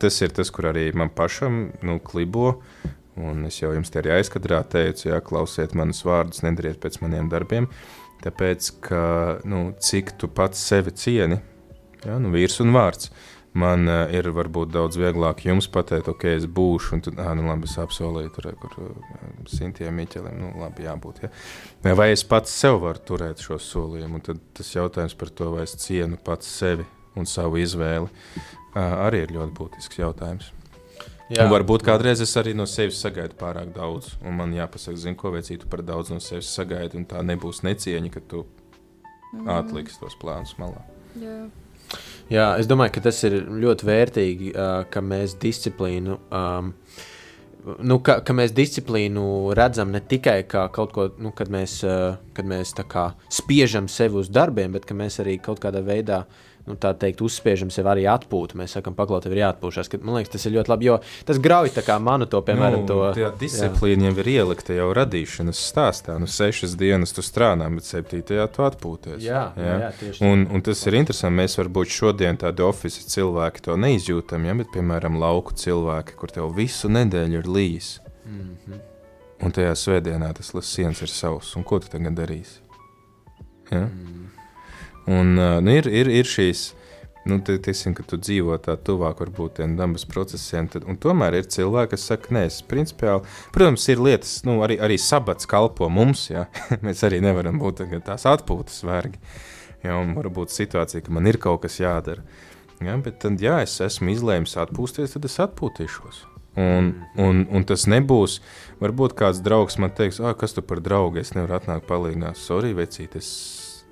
tas 0.01 0.17
ir 0.25 0.33
tas, 0.33 0.49
kur 0.49 0.71
arī 0.71 0.87
man 0.97 1.11
pašam 1.13 1.67
nu, 1.85 1.99
klibo. 2.01 2.61
Un 3.21 3.45
es 3.49 3.59
jau 3.61 3.73
jums 3.75 3.93
te 3.93 4.01
arī 4.01 4.15
aizkadrā 4.17 4.63
teicu, 4.71 5.09
jā, 5.11 5.19
klausiet 5.25 5.75
manus 5.79 6.03
vārdus, 6.07 6.45
nedariet 6.47 6.81
pēc 6.83 7.01
maniem 7.05 7.29
darbiem. 7.33 7.69
Tāpēc, 8.25 8.71
ka 8.85 9.03
nu, 9.49 9.71
cik 9.81 10.15
tu 10.21 10.29
pats 10.29 10.61
sevi 10.61 10.93
cieni, 10.97 11.41
jā, 12.05 12.19
nu, 12.21 12.33
vīrs 12.35 12.61
un 12.65 12.75
vārds. 12.77 13.11
Man 13.61 13.89
uh, 13.91 14.05
ir 14.15 14.29
varbūt 14.31 14.71
daudz 14.71 14.95
vieglāk 15.01 15.41
jums 15.43 15.67
pateikt, 15.75 16.07
ok, 16.13 16.29
es 16.37 16.45
būšu, 16.47 16.93
un 16.95 17.01
tad, 17.03 17.17
ah, 17.19 17.33
nu, 17.35 17.49
labi, 17.49 17.67
es 17.67 17.75
apsolīju, 17.83 18.31
tur, 18.37 18.47
kur 18.61 18.77
uh, 18.85 19.17
Sintiem 19.51 19.97
Miķelim, 19.99 20.37
nu, 20.39 20.53
labi, 20.61 20.87
jābūt. 20.87 21.25
Ja. 21.25 21.33
Vai 21.99 22.13
es 22.13 22.23
pats 22.23 22.55
sev 22.55 22.79
varu 22.85 23.03
turēt 23.09 23.43
šo 23.43 23.59
solījumu, 23.59 24.21
un 24.21 24.27
tad 24.29 24.45
tas 24.61 24.71
jautājums 24.77 25.19
par 25.19 25.35
to, 25.35 25.51
vai 25.57 25.67
es 25.67 25.75
cienu 25.83 26.21
pats 26.23 26.53
sevi 26.61 26.87
un 27.19 27.27
savu 27.27 27.59
izvēli 27.59 28.07
arī 28.79 29.25
ir 29.25 29.35
ļoti 29.35 29.55
būtisks 29.57 29.99
jautājums. 29.99 30.53
Varbūt 31.31 31.85
kādreiz 31.87 32.21
es 32.25 32.33
arī 32.41 32.57
no 32.59 32.67
sevis 32.67 32.99
sagaidu 33.05 33.37
pārāk 33.39 33.71
daudz, 33.75 34.17
un 34.27 34.35
man 34.41 34.55
jāpasaka, 34.55 34.99
zinu, 34.99 35.19
ko 35.19 35.31
veicītu 35.37 35.69
par 35.71 35.85
daudz 35.87 36.11
no 36.11 36.19
sevis 36.23 36.51
sagaidu, 36.57 36.99
un 36.99 37.07
tā 37.07 37.23
nebūs 37.23 37.63
necieņa, 37.67 38.11
ka 38.17 38.23
tu 38.33 38.43
mm. 39.37 39.47
atliksi 39.55 40.01
tos 40.03 40.19
plānus 40.19 40.57
malā. 40.59 40.83
Jā. 41.21 41.39
Jā, 42.31 42.49
es 42.63 42.67
domāju, 42.71 42.95
ka 42.97 43.05
tas 43.09 43.17
ir 43.27 43.41
ļoti 43.63 43.87
vērtīgi, 43.87 44.51
ka 44.91 45.07
mēs 45.07 45.39
disciplīnu. 45.43 46.19
Um, 46.31 46.75
Nu, 47.61 47.99
ka, 48.01 48.15
ka 48.25 48.33
mēs 48.33 48.55
disciplīnu 48.57 49.23
redzam 49.53 49.91
ne 49.93 50.01
tikai 50.01 50.47
kā 50.49 50.63
kaut 50.73 50.95
ko, 50.97 51.03
nu, 51.21 51.29
kad 51.37 51.51
mēs, 51.53 51.75
uh, 51.85 52.15
kad 52.33 52.47
mēs 52.49 52.71
spiežam 53.37 53.85
sevi 53.85 54.17
uz 54.17 54.31
darbiem, 54.33 54.73
bet 54.73 54.87
ka 54.89 54.97
mēs 54.97 55.21
arī 55.21 55.35
kaut 55.45 55.61
kādā 55.61 55.83
veidā 55.85 56.23
uh, 56.23 56.50
nu, 56.71 56.77
tā 56.81 56.93
teikt, 56.99 57.23
uzspiežam 57.27 57.73
sev 57.75 57.89
arī 57.91 58.07
atpūtu. 58.11 58.59
Mēs 58.61 58.77
sakām, 58.77 58.95
paklaut, 58.99 59.25
tev 59.27 59.35
ir 59.35 59.43
jāatpūšas. 59.43 59.91
Man 60.01 60.21
liekas, 60.21 60.33
tas 60.37 60.47
ir 60.47 60.55
ļoti 60.57 60.73
labi, 60.73 60.89
jo 60.91 60.99
tas 61.29 61.41
grauj 61.43 61.73
tā 61.77 61.85
kā 61.87 61.99
manu 62.03 62.29
to, 62.31 62.41
piemēram, 62.47 62.85
nu, 62.85 62.89
to. 62.89 63.31
Disciplīna 63.41 64.11
jau 64.11 64.17
ir 64.23 64.31
ielikta 64.37 64.77
jau 64.77 64.91
radīšanas 64.97 65.63
stāstā. 65.71 66.19
Nu, 66.23 66.29
sešas 66.31 66.77
dienas 66.81 67.15
tu 67.17 67.25
strādā, 67.27 67.69
bet 67.75 67.89
septītajā 67.89 68.47
tu 68.55 68.67
atpūties. 68.67 69.19
Jā, 69.25 69.47
jā? 69.59 69.77
jā 69.85 69.91
tieši 70.01 70.27
un, 70.27 70.47
un 70.55 70.65
tas 70.67 70.85
ir 70.87 71.01
interesanti. 71.01 71.39
Mēs 71.41 71.57
varbūt 71.61 71.95
šodien 71.95 72.39
tādi 72.41 72.65
oficiāli 72.67 73.15
cilvēki 73.15 73.65
to 73.67 73.77
neizjūtam, 73.81 74.47
ja, 74.49 74.57
bet, 74.59 74.71
piemēram, 74.75 75.19
lauku 75.21 75.57
cilvēki, 75.57 76.17
kur 76.21 76.33
tev 76.35 76.55
visu 76.57 76.91
nedēļu 76.93 77.43
ir 77.43 77.51
līs. 77.59 77.99
Mm 78.25 78.41
-hmm. 78.41 78.87
Un 79.41 79.55
tajā 79.57 79.73
svētdienā 79.79 80.33
tas 80.37 80.53
lasījums 80.53 81.01
ir 81.03 81.09
savs. 81.09 81.55
Un 81.57 81.65
ko 81.65 81.79
tu 81.81 81.89
tagad 81.89 82.19
darīsi? 82.19 82.61
Ja? 83.71 83.87
Mm. 83.87 84.30
Un, 85.09 85.35
nu, 85.37 85.73
ir, 85.73 85.89
ir, 85.89 86.11
ir 86.21 86.29
šīs, 86.29 86.71
nu, 87.29 87.39
teiksim, 87.45 87.95
ka 87.97 88.05
tu 88.07 88.19
dzīvo 88.21 88.57
tā 88.63 88.77
tuvāk 88.81 89.21
varbūt 89.23 89.59
tiem 89.61 89.77
dabas 89.79 90.07
procesiem, 90.09 90.69
tad, 90.73 90.87
un 90.89 90.99
tomēr 91.01 91.39
ir 91.41 91.49
cilvēki, 91.53 91.93
kas 91.95 92.07
saka, 92.11 92.35
nē, 92.37 92.45
es 92.49 92.61
principiāli, 92.67 93.25
protams, 93.55 93.87
ir 93.93 94.03
lietas, 94.03 94.35
nu, 94.49 94.59
arī, 94.65 94.79
arī 94.83 94.99
sabats 95.01 95.49
kalpo 95.51 95.89
mums, 95.93 96.29
ja? 96.33 96.47
mēs 96.87 97.05
arī 97.07 97.21
nevaram 97.25 97.61
būt 97.61 97.85
tās 98.07 98.27
atpūtas 98.31 98.83
vergi, 98.89 99.21
ja? 99.85 99.97
un 99.99 100.15
varbūt 100.19 100.55
situācija, 100.55 101.05
ka 101.07 101.17
man 101.17 101.29
ir 101.31 101.41
kaut 101.43 101.65
kas 101.67 101.81
jādara, 101.83 102.25
ja? 102.81 102.97
bet 102.97 103.21
tad, 103.25 103.41
ja 103.43 103.61
es 103.65 103.79
esmu 103.85 104.15
izlēmis 104.15 104.59
atpūsties, 104.61 105.17
tad 105.17 105.29
es 105.29 105.41
atpūtīšos. 105.45 106.27
Un, 106.61 106.95
un, 107.15 107.45
un 107.55 107.63
tas 107.65 107.85
nebūs. 107.87 108.41
Varbūt 108.83 109.15
kāds 109.17 109.39
draugs 109.45 109.79
man 109.79 109.93
teiks, 109.95 110.19
ah, 110.19 110.35
kas 110.35 110.57
tu 110.57 110.65
par 110.67 110.83
draugu? 110.83 111.21
Es 111.23 111.31
nevaru 111.37 111.61
atnākt 111.61 111.87
palīdzīgā. 111.87 112.33
Sorry, 112.35 112.73
vecīt, 112.75 113.15
es 113.21 113.29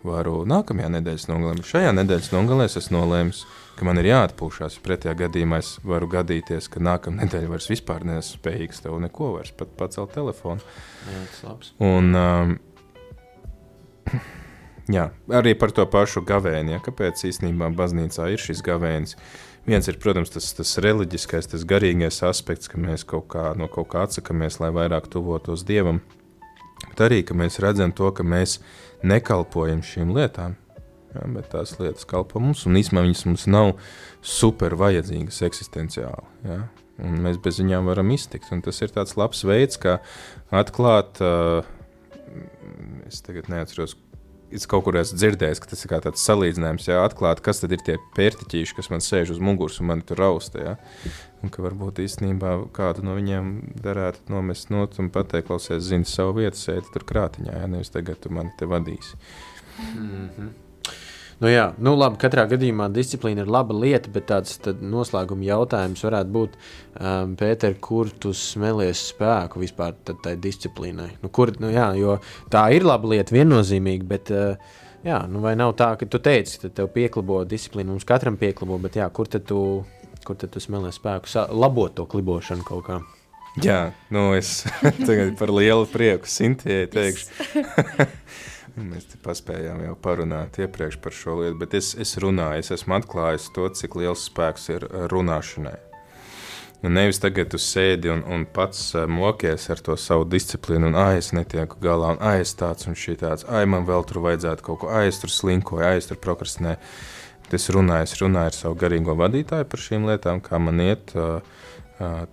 varu 0.06 0.42
nākamajā 0.48 0.90
nedēļas 0.96 1.26
nogalē. 1.30 1.64
Šajā 1.66 1.94
nedēļas 1.96 2.30
nogalē 2.34 2.68
es 2.68 2.90
nolēmu, 2.94 3.34
ka 3.78 3.88
man 3.88 4.00
ir 4.00 4.10
jāatpūšas. 4.10 4.78
Pretējā 4.84 5.14
gadījumā 5.24 5.60
es 5.62 5.74
varu 5.86 6.08
gadīties, 6.12 6.70
ka 6.72 6.82
nākamā 6.82 7.24
nedēļa 7.24 7.52
vairs 7.52 7.68
vispār 7.70 8.06
neesmu 8.08 8.38
spējīgs 8.38 8.84
tev 8.84 8.98
neko 9.02 9.34
vairs 9.36 9.52
pat 9.58 9.74
pacelt 9.78 10.14
telefonu. 10.16 10.64
Jā. 11.08 11.54
Un, 11.88 12.10
um, 12.18 12.56
jā, 14.98 15.08
arī 15.40 15.54
par 15.58 15.74
to 15.74 15.86
pašu 15.90 16.24
gavēni. 16.28 16.76
Ja, 16.76 16.82
kāpēc 16.84 17.26
īstenībā 17.30 17.70
baznīcā 17.78 18.30
ir 18.34 18.42
šis 18.42 18.64
gavēnis? 18.66 19.18
Viens 19.68 19.84
ir, 19.90 19.98
protams, 20.00 20.30
tas, 20.32 20.46
tas 20.56 20.70
reliģiskais, 20.80 21.50
tas 21.52 21.64
garīgais 21.68 22.22
aspekts, 22.24 22.70
ka 22.72 22.80
mēs 22.80 23.02
kaut 23.04 23.26
kā, 23.34 23.50
no 23.58 23.66
kaut 23.68 23.90
kā 23.92 24.06
atsakāmies, 24.06 24.62
lai 24.62 24.70
vairāk 24.72 25.10
tuvotos 25.12 25.66
Dievam. 25.68 26.00
Bet 26.98 27.04
arī, 27.06 27.20
ka 27.22 27.34
mēs 27.38 27.60
redzam 27.62 27.92
to, 27.94 28.08
ka 28.10 28.24
mēs 28.26 28.56
nekalpojam 29.06 29.84
šīm 29.86 30.08
lietām. 30.16 30.56
Ja, 31.14 31.22
bet 31.30 31.46
tās 31.52 31.76
lietas 31.78 32.02
kalpo 32.10 32.42
mums, 32.42 32.64
un 32.66 32.74
īstenībā 32.74 33.04
viņas 33.04 33.22
mums 33.28 33.44
nav 33.46 33.68
super 34.18 34.74
vajadzīgas 34.74 35.38
eksistenciāli. 35.46 36.26
Ja? 36.42 36.56
Un 36.98 37.20
mēs 37.22 37.38
bez 37.38 37.60
viņām 37.62 37.86
varam 37.86 38.10
iztikt. 38.10 38.50
Un 38.50 38.64
tas 38.66 38.82
ir 38.82 38.90
tāds 38.90 39.14
labs 39.14 39.44
veids, 39.46 39.78
kā 39.78 40.00
atklāt, 40.50 41.22
uh, 41.22 41.62
es 43.06 43.22
tagad 43.22 43.46
neatceros, 43.46 43.94
es 44.50 44.66
kaut 44.66 44.88
kur 44.88 44.98
esmu 44.98 45.20
dzirdējis, 45.22 45.62
ka 45.62 45.70
tas 45.70 45.86
ir 45.86 45.94
tāds 46.02 46.26
salīdzinājums, 46.26 46.90
ja 46.90 47.04
atklāt, 47.06 47.44
kas 47.46 47.62
tad 47.62 47.78
ir 47.78 47.86
tie 47.86 48.00
pērtiķīši, 48.18 48.74
kas 48.74 48.90
man 48.90 49.06
sēž 49.06 49.36
uz 49.36 49.38
muguras 49.38 49.78
un 49.78 49.92
man 49.92 50.02
tur 50.02 50.18
rausta. 50.18 50.66
Ja? 50.66 50.76
Un 51.42 51.52
ka 51.54 51.62
varbūt 51.62 52.00
īstenībā 52.02 52.54
kādu 52.74 53.04
no 53.06 53.14
viņiem 53.14 53.50
darētu 53.82 54.32
nomest 54.34 54.72
no 54.74 54.88
un 54.98 55.10
pateikt, 55.14 55.46
klausies, 55.46 55.84
zini 55.86 56.08
savu 56.08 56.40
vietu, 56.40 56.58
sēdi 56.58 56.90
tur 56.94 57.06
krātiņā, 57.06 57.60
ja 57.60 57.68
nevis 57.70 57.94
tagad 57.94 58.18
tu 58.22 58.32
mani 58.34 58.50
te 58.58 58.66
vadīsi. 58.66 59.14
Mm 59.78 60.30
-hmm. 60.38 60.48
Nu 61.38 61.46
jā, 61.46 61.68
nu 61.78 61.92
labi, 61.94 62.18
katrā 62.18 62.48
gadījumā 62.50 62.88
disciplīna 62.90 63.44
ir 63.44 63.50
laba 63.54 63.74
lieta, 63.74 64.10
bet 64.10 64.26
tāds 64.26 64.56
noslēguma 64.82 65.46
jautājums 65.46 66.02
varētu 66.02 66.34
būt, 66.34 66.56
um, 66.98 67.36
Pēter, 67.38 67.76
kur 67.80 68.10
tu 68.10 68.32
smelies 68.34 69.04
spēku 69.12 69.62
vispār 69.62 69.94
tai 70.24 70.34
disciplīnai? 70.34 71.12
Nu, 71.22 71.28
kur, 71.28 71.52
nu 71.62 71.70
jā, 71.70 71.92
jo 71.94 72.18
tā 72.50 72.64
ir 72.74 72.82
laba 72.82 73.12
lieta, 73.14 73.36
viennozīmīgi, 73.36 74.08
bet 74.10 74.32
uh, 74.34 74.56
jā, 75.06 75.20
nu 75.30 75.44
vai 75.44 75.54
nav 75.54 75.76
tā, 75.78 75.92
ka 76.00 76.10
tu 76.10 76.18
teici, 76.18 76.58
ka 76.64 76.72
tev 76.74 76.90
pieklabo 76.96 77.44
disciplīnu, 77.46 77.94
mums 77.94 78.08
katram 78.08 78.36
pieklabo, 78.40 78.80
bet 78.82 78.98
jā, 78.98 79.06
kur 79.14 79.30
tad 79.30 79.46
tu 79.46 79.60
kur 80.28 80.36
tad 80.36 80.52
tu 80.52 80.60
smēlē 80.60 80.92
spēku, 80.92 81.30
labot 81.56 81.96
to 81.96 82.04
klibošanu 82.08 82.66
kaut 82.68 82.84
kā. 82.88 83.00
Jā, 83.64 83.92
nu 84.14 84.30
es 84.36 84.62
tagad 85.08 85.34
par 85.40 85.50
lielu 85.50 85.88
prieku 85.90 86.28
Sintējai 86.30 86.90
teikšu. 86.92 87.64
Mēs 88.92 89.08
te 89.10 89.18
paspējām 89.24 89.80
jau 89.82 89.96
parunāt 89.98 90.60
iepriekš 90.62 91.00
par 91.02 91.14
šo 91.16 91.40
lietu, 91.40 91.56
bet 91.58 91.74
es, 91.74 91.94
es 91.98 92.14
runāju, 92.22 92.62
es 92.62 92.70
esmu 92.76 92.94
atklājis 93.00 93.48
to, 93.56 93.66
cik 93.74 93.96
liels 93.98 94.28
spēks 94.28 94.68
ir 94.76 94.86
runāšanai. 95.10 95.74
Un 96.86 96.94
nevis 96.94 97.18
tagad 97.18 97.48
tu 97.50 97.58
sēdi 97.58 98.12
un, 98.12 98.20
un 98.30 98.44
pats 98.54 98.92
mokies 99.10 99.64
ar 99.74 99.80
to 99.82 99.96
savu 99.98 100.28
disciplīnu, 100.30 100.92
un 100.92 100.98
ah, 101.00 101.16
es 101.18 101.32
netieku 101.34 101.80
galā, 101.82 102.12
un 102.14 102.22
ah, 102.22 102.36
es 102.38 102.54
tāds 102.54 102.86
un 102.86 102.94
šī 102.94 103.16
tāds, 103.18 103.48
ah, 103.50 103.64
man 103.66 103.88
vēl 103.88 104.06
tur 104.06 104.22
vajadzētu 104.22 104.66
kaut 104.68 104.84
ko, 104.84 104.92
ah, 104.94 105.02
es 105.08 105.18
tur 105.18 105.32
slinkoju, 105.34 105.82
ah, 105.82 105.98
es 105.98 106.06
tur 106.06 106.20
prokrastinēju. 106.22 106.78
Es 107.56 107.70
runāju, 107.72 108.04
es 108.04 108.18
runāju 108.20 108.50
ar 108.50 108.56
savu 108.56 108.76
garīgo 108.78 109.14
vadītāju 109.16 109.66
par 109.72 109.80
šīm 109.80 110.04
lietām, 110.10 110.42
kā 110.44 110.58
man 110.60 110.82
iet, 110.84 111.14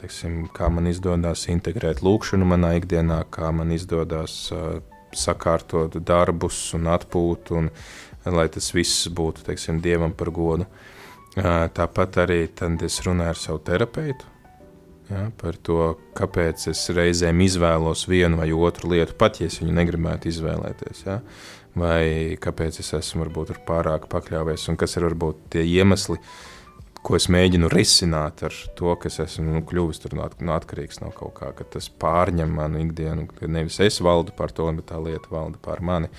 teiksim, 0.02 0.46
kā 0.54 0.68
man 0.74 0.90
izdodas 0.92 1.48
integrēt 1.52 2.04
lūkšanu 2.06 2.48
manā 2.48 2.76
ikdienā, 2.82 3.22
kā 3.32 3.52
man 3.56 3.72
izdodas 3.72 4.52
sakārtot 5.16 5.96
darbus 6.04 6.60
un 6.76 6.92
atpūtu, 6.92 7.62
un 7.62 7.72
lai 8.36 8.50
tas 8.52 8.72
viss 8.76 9.08
būtu 9.08 9.46
teiksim, 9.48 9.80
dievam 9.82 10.14
par 10.14 10.34
godu. 10.36 10.68
Tāpat 11.36 12.22
arī 12.24 12.44
es 12.86 13.02
runāju 13.06 13.32
ar 13.32 13.40
savu 13.40 13.60
terapeitu. 13.64 14.32
Ja, 15.06 15.28
par 15.38 15.54
to, 15.62 16.00
kāpēc 16.18 16.64
es 16.72 16.80
reizēm 16.90 17.44
izvēlos 17.46 18.08
vienu 18.10 18.40
vai 18.40 18.48
otru 18.50 18.90
lietu, 18.96 19.14
pat 19.14 19.38
ja 19.38 19.46
es 19.52 19.60
viņu 19.62 19.76
negribētu 19.78 20.32
izvēlēties. 20.32 21.04
Ja? 21.06 21.20
Vai 21.76 22.36
kāpēc 22.40 22.80
es 22.80 22.94
esmu 22.96 23.26
varbūt 23.26 23.58
pārāk 23.68 24.08
pakļāvies, 24.12 24.70
un 24.72 24.78
kas 24.80 24.96
ir 24.96 25.10
varbūt 25.10 25.42
tie 25.56 25.64
iemesli, 25.68 26.16
ko 27.06 27.18
es 27.18 27.28
mēģinu 27.30 27.68
risināt 27.70 28.46
ar 28.48 28.56
to, 28.80 28.94
ka 28.98 29.12
es 29.12 29.20
esmu 29.22 29.58
nu, 29.58 29.64
kļuvis 29.68 30.02
no, 30.16 30.30
no 30.48 30.56
atkarīgs 30.56 31.02
no 31.04 31.12
kaut 31.14 31.36
kā, 31.42 31.52
ka 31.58 31.68
tas 31.76 31.90
pārņem 32.02 32.56
manu 32.60 32.82
ikdienu. 32.86 33.28
Nevis 33.46 33.82
es 33.84 34.00
valdu 34.02 34.34
par 34.38 34.56
to, 34.56 34.70
bet 34.78 34.88
tā 34.94 35.02
lieta 35.04 35.30
valda 35.30 35.60
par 35.62 35.84
mani. 35.86 36.10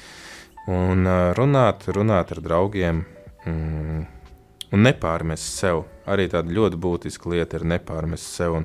Un 0.70 1.08
runāt, 1.38 1.88
runāt 1.94 2.36
ar 2.36 2.42
draugiem. 2.44 3.04
Mm, 3.46 4.04
un 4.74 4.82
nepārmest 4.86 5.60
sev. 5.60 5.84
Arī 6.06 6.28
tāda 6.30 6.52
ļoti 6.54 6.78
būtiska 6.80 7.30
lieta 7.32 7.58
ir 7.58 7.66
nepārmest 7.72 8.36
sev. 8.38 8.60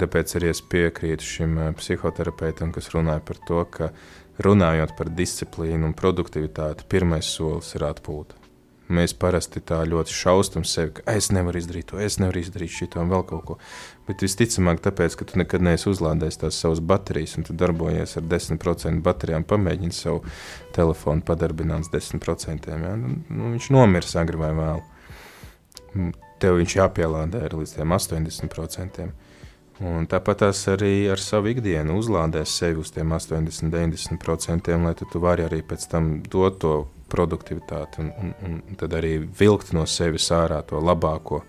Tāpēc 0.00 0.36
arī 0.38 0.50
es 0.54 0.62
piekrītu 0.62 1.26
šim 1.26 1.58
psihoterapeitam, 1.78 2.72
kas 2.74 2.90
runāja 2.94 3.22
par 3.26 3.40
to, 3.46 3.64
ka 3.70 3.90
runājot 4.44 4.96
par 4.98 5.10
disciplīnu 5.14 5.90
un 5.90 5.96
produktivitāti, 5.96 6.86
pirmais 6.90 7.28
solis 7.28 7.74
ir 7.76 7.86
atpūta. 7.88 8.36
Mēs 8.90 9.12
parasti 9.14 9.60
tā 9.62 9.84
ļoti 9.86 10.10
šausmam 10.10 10.64
sevi, 10.66 10.96
ka 10.96 11.14
es 11.14 11.28
nevaru 11.30 11.60
izdarīt 11.60 11.92
to, 11.92 11.98
es 12.02 12.16
nevaru 12.18 12.40
izdarīt 12.40 12.72
šo 12.74 12.88
un 12.98 13.12
vēl 13.12 13.22
kaut 13.28 13.44
ko. 13.46 13.56
Bet 14.08 14.24
visticamāk, 14.26 14.80
tāpēc, 14.82 15.14
ka 15.14 15.28
tu 15.30 15.38
nekad 15.38 15.62
neesi 15.62 15.86
uzlādējis 15.92 16.40
tās 16.42 16.58
savas 16.58 16.82
baterijas, 16.82 17.36
un 17.38 17.46
tu 17.46 17.54
darbojies 17.54 18.16
ar 18.18 18.26
10% 18.32 19.04
baterijām, 19.06 19.46
pamēģini 19.46 19.94
savu 19.94 20.24
telefonu 20.74 21.22
padarbināt 21.22 21.86
10%. 21.92 22.66
Ja? 22.74 22.96
Nu, 22.98 23.52
viņš 23.52 23.70
nomirs 23.76 24.16
agri 24.18 24.42
vai 24.42 24.50
vēlu 24.58 26.10
tev 26.40 26.58
viņš 26.60 26.76
jāpielādē 26.80 27.44
līdz 27.52 27.76
80%. 27.84 29.10
Un 29.80 30.04
tāpat 30.10 30.44
arī 30.74 31.08
ar 31.08 31.20
savu 31.22 31.54
ikdienu 31.54 31.96
uzlādēs 31.96 32.52
sevi 32.60 32.82
uz 32.82 32.90
tiem 32.92 33.14
80, 33.16 33.70
90%, 33.72 34.72
lai 34.84 34.94
tu, 34.98 35.08
vari 35.22 35.46
arī 35.46 35.62
pēc 35.64 35.86
tam 35.88 36.10
dot 36.28 36.58
to 36.60 36.74
produktivitāti 37.10 38.04
un, 38.04 38.12
un, 38.20 38.34
un 38.44 38.78
tad 38.78 38.92
arī 38.98 39.16
vilkt 39.40 39.72
no 39.72 39.86
sevis 39.88 40.28
ārā 40.36 40.60
to 40.68 40.78
labāko, 40.84 41.42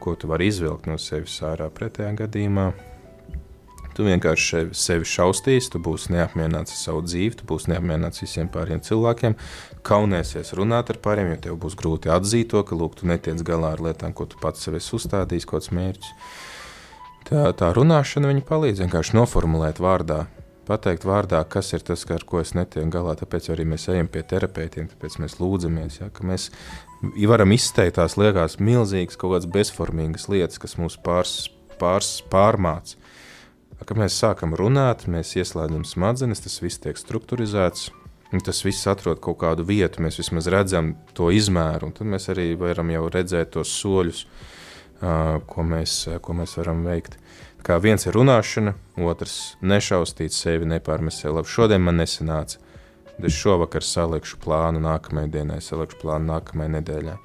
ko 0.00 0.16
tu 0.16 0.32
vari 0.32 0.48
izvilkt 0.48 0.88
no 0.88 0.96
sevis 0.98 1.36
ārā 1.44 1.68
pretējā 1.70 2.14
gadījumā 2.24 2.70
Tu 3.96 4.04
vienkārši 4.04 4.74
sevi 4.76 5.06
šaustīsi, 5.08 5.70
tu 5.72 5.78
būsi 5.80 6.10
neapmierināts 6.12 6.74
ar 6.74 6.80
savu 6.82 6.98
dzīvi, 7.06 7.38
tu 7.38 7.46
būsi 7.48 7.70
neapmierināts 7.72 8.20
visiem 8.20 8.50
pārējiem 8.52 8.82
cilvēkiem, 8.84 9.36
kaunēsies 9.88 10.52
runāt 10.58 10.92
ar 10.92 10.98
pārējiem, 11.00 11.30
jo 11.32 11.38
tev 11.46 11.56
būs 11.62 11.76
grūti 11.80 12.12
atzīt 12.12 12.50
to, 12.52 12.60
ka 12.68 12.76
lūk, 12.76 12.98
tu 13.00 13.08
netiec 13.08 13.40
galā 13.46 13.72
ar 13.72 13.80
lietām, 13.86 14.12
ko 14.12 14.28
tu 14.28 14.36
pats 14.42 14.68
sev 14.68 14.76
esi 14.76 14.92
uzstādījis, 14.98 15.48
kāds 15.48 15.72
mērķis. 15.72 16.12
Tā, 17.26 17.48
tā 17.58 17.72
runāšana 17.74 18.28
viņa 18.30 18.42
palīdz 18.46 18.84
vienkārši 18.84 19.16
noformulēt 19.16 19.80
vārdā, 19.82 20.28
pateikt 20.68 21.02
vārdā, 21.08 21.40
kas 21.50 21.72
ir 21.74 21.82
tas, 21.82 22.04
ar 22.14 22.22
ko 22.22 22.38
es 22.38 22.52
netieku 22.54 22.86
galā. 22.94 23.16
Tāpēc 23.18 23.48
arī 23.50 23.66
mēs 23.66 23.88
ejam 23.90 24.06
pie 24.06 24.22
terapeitiem, 24.30 24.86
tāpēc 24.92 25.16
mēs 25.24 25.34
lūdzamies. 25.40 25.98
Ja, 25.98 26.10
mēs 26.22 26.52
varam 27.26 27.56
izteikt 27.56 27.98
tās 27.98 28.14
liekas 28.14 28.60
milzīgas, 28.62 29.18
kaut 29.18 29.34
kādas 29.34 29.50
bezformīgas 29.58 30.28
lietas, 30.30 30.62
kas 30.62 30.78
mūs 30.78 31.00
pārs, 31.02 31.34
pārs, 31.82 32.20
pārmāca. 32.30 32.94
Kad 33.82 33.98
mēs 33.98 34.22
sākam 34.22 34.54
runāt, 34.56 35.08
mēs 35.10 35.34
ieslēdzam 35.34 35.82
smadzenes, 35.82 36.46
tas 36.46 36.60
viss 36.62 36.78
tiek 36.78 36.98
strukturizēts. 36.98 37.90
Tas 38.46 38.62
viss 38.62 38.86
atrod 38.90 39.18
kaut 39.22 39.40
kādu 39.42 39.66
vietu, 39.66 40.02
mēs 40.02 40.18
vismaz 40.22 40.46
redzam 40.50 40.94
to 41.16 41.32
izmēru, 41.34 41.90
un 41.90 41.94
tad 41.96 42.06
mēs 42.10 42.30
arī 42.30 42.52
varam 42.58 42.90
jau 42.94 43.04
redzēt 43.10 43.52
tos 43.54 43.70
soļus, 43.80 44.22
uh, 44.26 44.55
ko, 45.00 45.66
mēs, 45.66 46.04
ko 46.22 46.36
mēs 46.36 46.56
varam 46.60 46.84
veikt. 46.86 47.18
Kā 47.66 47.80
viens 47.82 48.06
ir 48.06 48.14
runāšana, 48.14 48.76
otrs 49.02 49.56
nešaustīt 49.60 50.34
sevi, 50.34 50.68
nepārmest 50.70 51.24
sevi. 51.24 51.34
Labi, 51.40 51.50
šodien 51.50 51.82
man 51.82 51.98
nesanāca. 51.98 52.60
Es 53.24 53.32
šovakar 53.32 53.84
salikšu 53.84 54.38
plānu 54.44 54.82
nākamajai 54.84 55.32
dienai, 55.32 55.58
salikšu 55.64 55.98
plānu 56.02 56.30
nākamajai 56.30 56.74
nedēļai. 56.76 57.16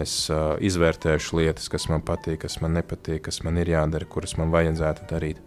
Es 0.00 0.14
uh, 0.32 0.54
izvērtēšu 0.62 1.38
lietas, 1.38 1.68
kas 1.70 1.86
man 1.90 2.02
patīk, 2.06 2.40
kas 2.46 2.58
man 2.62 2.74
nepatīk, 2.78 3.26
kas 3.28 3.42
man 3.46 3.58
ir 3.62 3.70
jādara, 3.70 4.06
kuras 4.10 4.34
man 4.38 4.50
vajadzētu 4.54 5.06
darīt. 5.10 5.42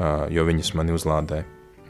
Uh, 0.00 0.26
jo 0.32 0.44
viņas 0.48 0.74
mani 0.76 0.96
uzlādē. 0.96 1.44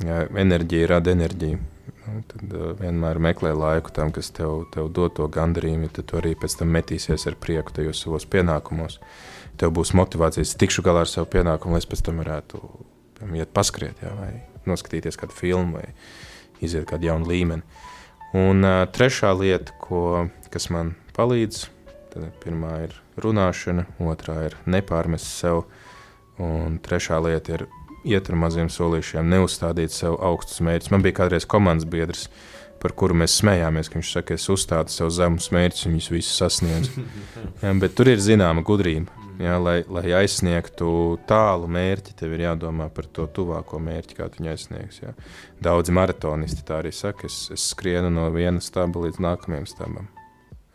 Ja 0.04 0.24
enerģija 0.42 0.90
rada 0.94 1.14
enerģiju. 1.14 1.58
Nu, 2.06 2.20
tad 2.30 2.54
uh, 2.54 2.70
vienmēr 2.78 3.20
meklē 3.22 3.52
laiku 3.56 3.92
tam, 3.94 4.12
kas 4.14 4.30
tev, 4.36 4.64
tev 4.74 4.90
dod 4.94 5.14
to 5.18 5.26
gandarījumu, 5.32 5.90
tad 5.94 6.08
tu 6.10 6.18
arī 6.20 6.34
pēc 6.38 6.60
tam 6.60 6.72
metīsies 6.74 7.26
ar 7.30 7.36
prieku 7.40 7.74
tajos 7.76 8.02
savos 8.04 8.26
pienākumos. 8.30 8.98
Tev 9.60 9.74
būs 9.76 9.92
motivācijas, 9.98 10.56
tikšu 10.60 10.84
galā 10.86 11.04
ar 11.04 11.10
savu 11.10 11.28
pienākumu, 11.32 11.76
lai 11.76 11.82
es 11.82 11.88
pēc 11.90 12.04
tam 12.06 12.22
varētu 12.22 12.60
piemēram, 13.18 13.36
iet 13.40 13.52
paskriet, 13.56 14.00
ja, 14.02 14.14
vai 14.16 14.32
noskatīties 14.68 15.18
kādu 15.20 15.36
filmu, 15.36 15.80
vai 15.80 15.90
iziet 16.64 16.88
kādu 16.88 17.10
jaunu 17.10 17.28
līmeni. 17.28 17.62
Un 18.36 18.64
uh, 18.64 18.84
trešā 18.86 19.32
lieta, 19.36 19.74
ko, 19.82 20.28
kas 20.52 20.70
man 20.70 20.94
palīdz, 21.16 21.66
tad 22.12 22.30
pirmā 22.44 22.84
ir 22.86 22.96
runāšana, 23.20 23.86
otrā 24.00 24.46
ir 24.48 24.56
nepārmest 24.70 25.26
sev, 25.26 25.64
un 26.40 26.78
trešā 26.82 27.18
lieta 27.24 27.58
ir 27.58 27.66
iet 28.04 28.30
ar 28.30 28.38
maziem 28.40 28.70
solīšiem, 28.72 29.28
neuzstādīt 29.30 29.94
sev 29.94 30.18
augstus 30.24 30.62
mērķus. 30.64 30.92
Man 30.94 31.04
bija 31.04 31.20
kādreiz 31.22 31.46
komandas 31.48 31.88
biedrs, 31.90 32.28
par 32.80 32.94
kuru 32.96 33.16
mēs 33.20 33.36
smējāmies, 33.40 33.90
ka 33.90 33.98
viņš 33.98 34.12
saka, 34.16 34.36
es 34.38 34.46
uzstādu 34.52 34.92
sev 34.92 35.10
zemus 35.12 35.50
mērķus, 35.54 35.86
un 35.86 35.96
viņus 35.96 36.12
visus 36.14 36.38
sasniedzu. 36.40 37.06
Ja, 37.62 37.74
bet 37.76 37.92
tur 37.96 38.08
ir 38.08 38.22
zināma 38.22 38.64
gudrība. 38.64 39.12
Ja, 39.40 39.54
lai, 39.60 39.78
lai 39.88 40.10
aizsniegtu 40.18 41.18
tālu 41.28 41.68
mērķi, 41.72 42.12
tev 42.16 42.34
ir 42.36 42.44
jādomā 42.44 42.90
par 42.92 43.06
to 43.08 43.24
tuvāko 43.36 43.80
mērķi, 43.80 44.16
kā 44.18 44.28
tu 44.28 44.40
viņu 44.40 44.52
aizsniegs. 44.52 45.00
Ja. 45.00 45.14
Daudzi 45.64 45.94
maratonisti 45.96 46.64
tā 46.68 46.82
arī 46.82 46.92
saka, 46.92 47.28
es, 47.28 47.46
es 47.52 47.70
skrienu 47.72 48.12
no 48.12 48.26
viena 48.34 48.60
staba 48.64 49.06
līdz 49.06 49.20
nākamajam 49.24 49.68
stabam. 49.68 50.10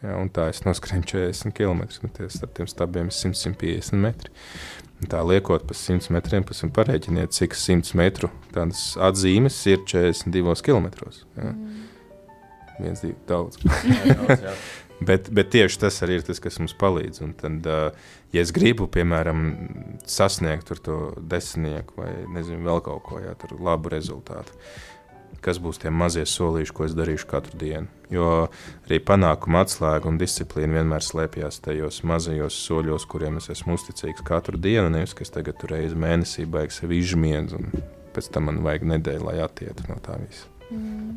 Ja, 0.02 0.18
un 0.18 0.30
tā 0.34 0.50
es 0.52 0.64
noskrēju 0.66 1.06
40 1.14 1.54
km. 1.58 1.86
Nu, 2.04 2.30
starp 2.30 2.58
tiem 2.58 2.70
stabiem 2.70 3.10
ir 3.10 3.18
100-150 3.18 4.02
metri. 4.02 4.34
Tā 5.12 5.22
liekot 5.28 5.66
pa 5.68 5.76
100 5.78 6.14
metriem, 6.16 6.46
pēc 6.48 6.64
tam 6.64 6.72
parēķiniet, 6.76 7.36
cik 7.36 7.58
100 7.58 7.98
metru 8.00 8.32
tādas 8.56 8.94
atzīmes 9.02 9.58
ir 9.72 9.84
42 9.88 10.66
km. 10.66 10.90
Ja? 11.38 11.52
Mm. 11.52 11.84
Viens, 12.80 13.04
divi, 13.04 13.16
daudz. 13.30 13.60
jā, 13.66 14.02
daudz 14.12 14.44
jā. 14.44 14.56
bet, 15.08 15.30
bet 15.36 15.52
tieši 15.54 15.80
tas 15.86 16.02
arī 16.06 16.20
ir 16.20 16.26
tas, 16.28 16.42
kas 16.44 16.60
mums 16.60 16.76
palīdz. 16.80 17.22
Un 17.26 17.32
tad, 17.40 17.70
ja 18.36 18.44
es 18.44 18.52
gribu, 18.56 18.88
piemēram, 18.92 19.46
sasniegt 20.10 20.74
to 20.86 21.00
desmitnieku 21.20 22.02
vai 22.02 22.12
nezinu, 22.36 22.64
vēl 22.68 22.84
kaut 22.86 23.06
ko 23.08 23.22
tādu 23.24 23.60
labu 23.64 23.94
rezultātu, 23.94 24.58
kas 25.46 25.60
būs 25.62 25.80
tie 25.84 25.92
mazie 25.94 26.26
solīši, 26.30 26.74
ko 26.76 26.88
es 26.88 26.96
darīšu 26.98 27.28
katru 27.30 27.60
dienu. 27.62 27.90
Jo 28.14 28.30
arī 28.86 29.00
panākuma 29.06 29.64
atslēga 29.66 30.10
un 30.10 30.18
disciplīna 30.22 30.80
vienmēr 30.80 31.06
slēpjas 31.06 31.62
tajos 31.66 32.02
mazajos 32.08 32.58
soļos, 32.68 33.06
kuriem 33.10 33.40
es 33.42 33.52
esmu 33.54 33.78
uzticīgs 33.78 34.26
katru 34.26 34.60
dienu. 34.62 34.90
Nevis, 34.94 35.14
ka 35.18 35.26
es 35.26 35.34
tagad 35.34 35.60
tur 35.62 35.76
reizi 35.76 35.98
mēnesī 36.00 36.48
baigu 36.50 36.74
sevi 36.74 37.02
izmiedzu, 37.04 37.62
un 37.62 37.86
pēc 38.16 38.32
tam 38.34 38.50
man 38.50 38.64
vajag 38.66 38.90
nedēļu, 38.96 39.30
lai 39.30 39.38
attietu 39.46 39.88
no 39.90 40.00
tā 40.06 40.18
visa. 40.22 40.50
Mm. 40.72 41.16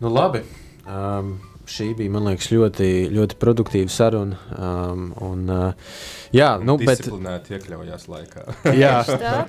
Nu, 0.00 0.08
labi. 0.08 0.42
Um, 0.88 1.34
šī 1.70 1.90
bija, 1.98 2.12
man 2.14 2.26
liekas, 2.28 2.50
ļoti, 2.52 2.88
ļoti 3.14 3.36
produktīva 3.40 3.92
saruna. 3.92 4.38
Um, 4.56 5.10
un, 5.24 5.44
uh, 5.50 5.94
jā, 6.34 6.54
nu, 6.62 6.76
bet. 6.80 7.06
Iekļaujās 7.06 8.08
laikā. 8.10 8.44
jā, 8.82 8.96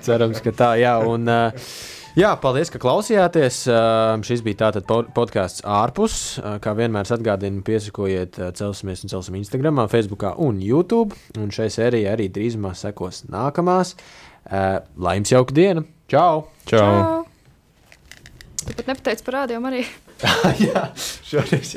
cerams, 0.05 0.43
ka 0.45 0.53
tā, 0.55 0.75
jā. 0.81 0.99
Un, 1.07 1.27
uh, 1.31 1.73
Jā, 2.11 2.33
paldies, 2.43 2.67
ka 2.67 2.79
klausījāties. 2.83 3.61
Uh, 3.71 4.17
šis 4.27 4.41
bija 4.43 4.65
tātad 4.65 4.83
podkāsts 5.15 5.63
ārpus. 5.63 6.15
Uh, 6.41 6.57
kā 6.59 6.73
vienmēr 6.75 7.07
atgādinu, 7.15 7.63
piesakojiet 7.63 8.35
uh, 8.41 8.49
Celsimies 8.57 9.05
un 9.05 9.13
Celsim 9.13 9.37
Instagram, 9.39 9.79
Facebook 9.87 10.27
un 10.35 10.59
YouTube. 10.59 11.15
Un 11.39 11.55
šai 11.55 11.69
sērijai 11.71 12.11
arī 12.11 12.27
drīzumā 12.27 12.73
sekos 12.75 13.23
nākamās. 13.31 13.95
Uh, 14.43 14.81
lai 14.99 15.15
jums 15.21 15.31
jauka 15.31 15.55
diena! 15.55 15.87
Čau! 16.11 16.49
Čau! 16.67 16.83
Čau. 16.83 17.21
Tu 18.61 18.75
pat 18.77 18.91
nepateici 18.91 19.23
par 19.25 19.39
rādījumu 19.39 19.71
arī. 19.71 19.85
Jā, 20.67 20.83
šoreiz. 21.25 21.69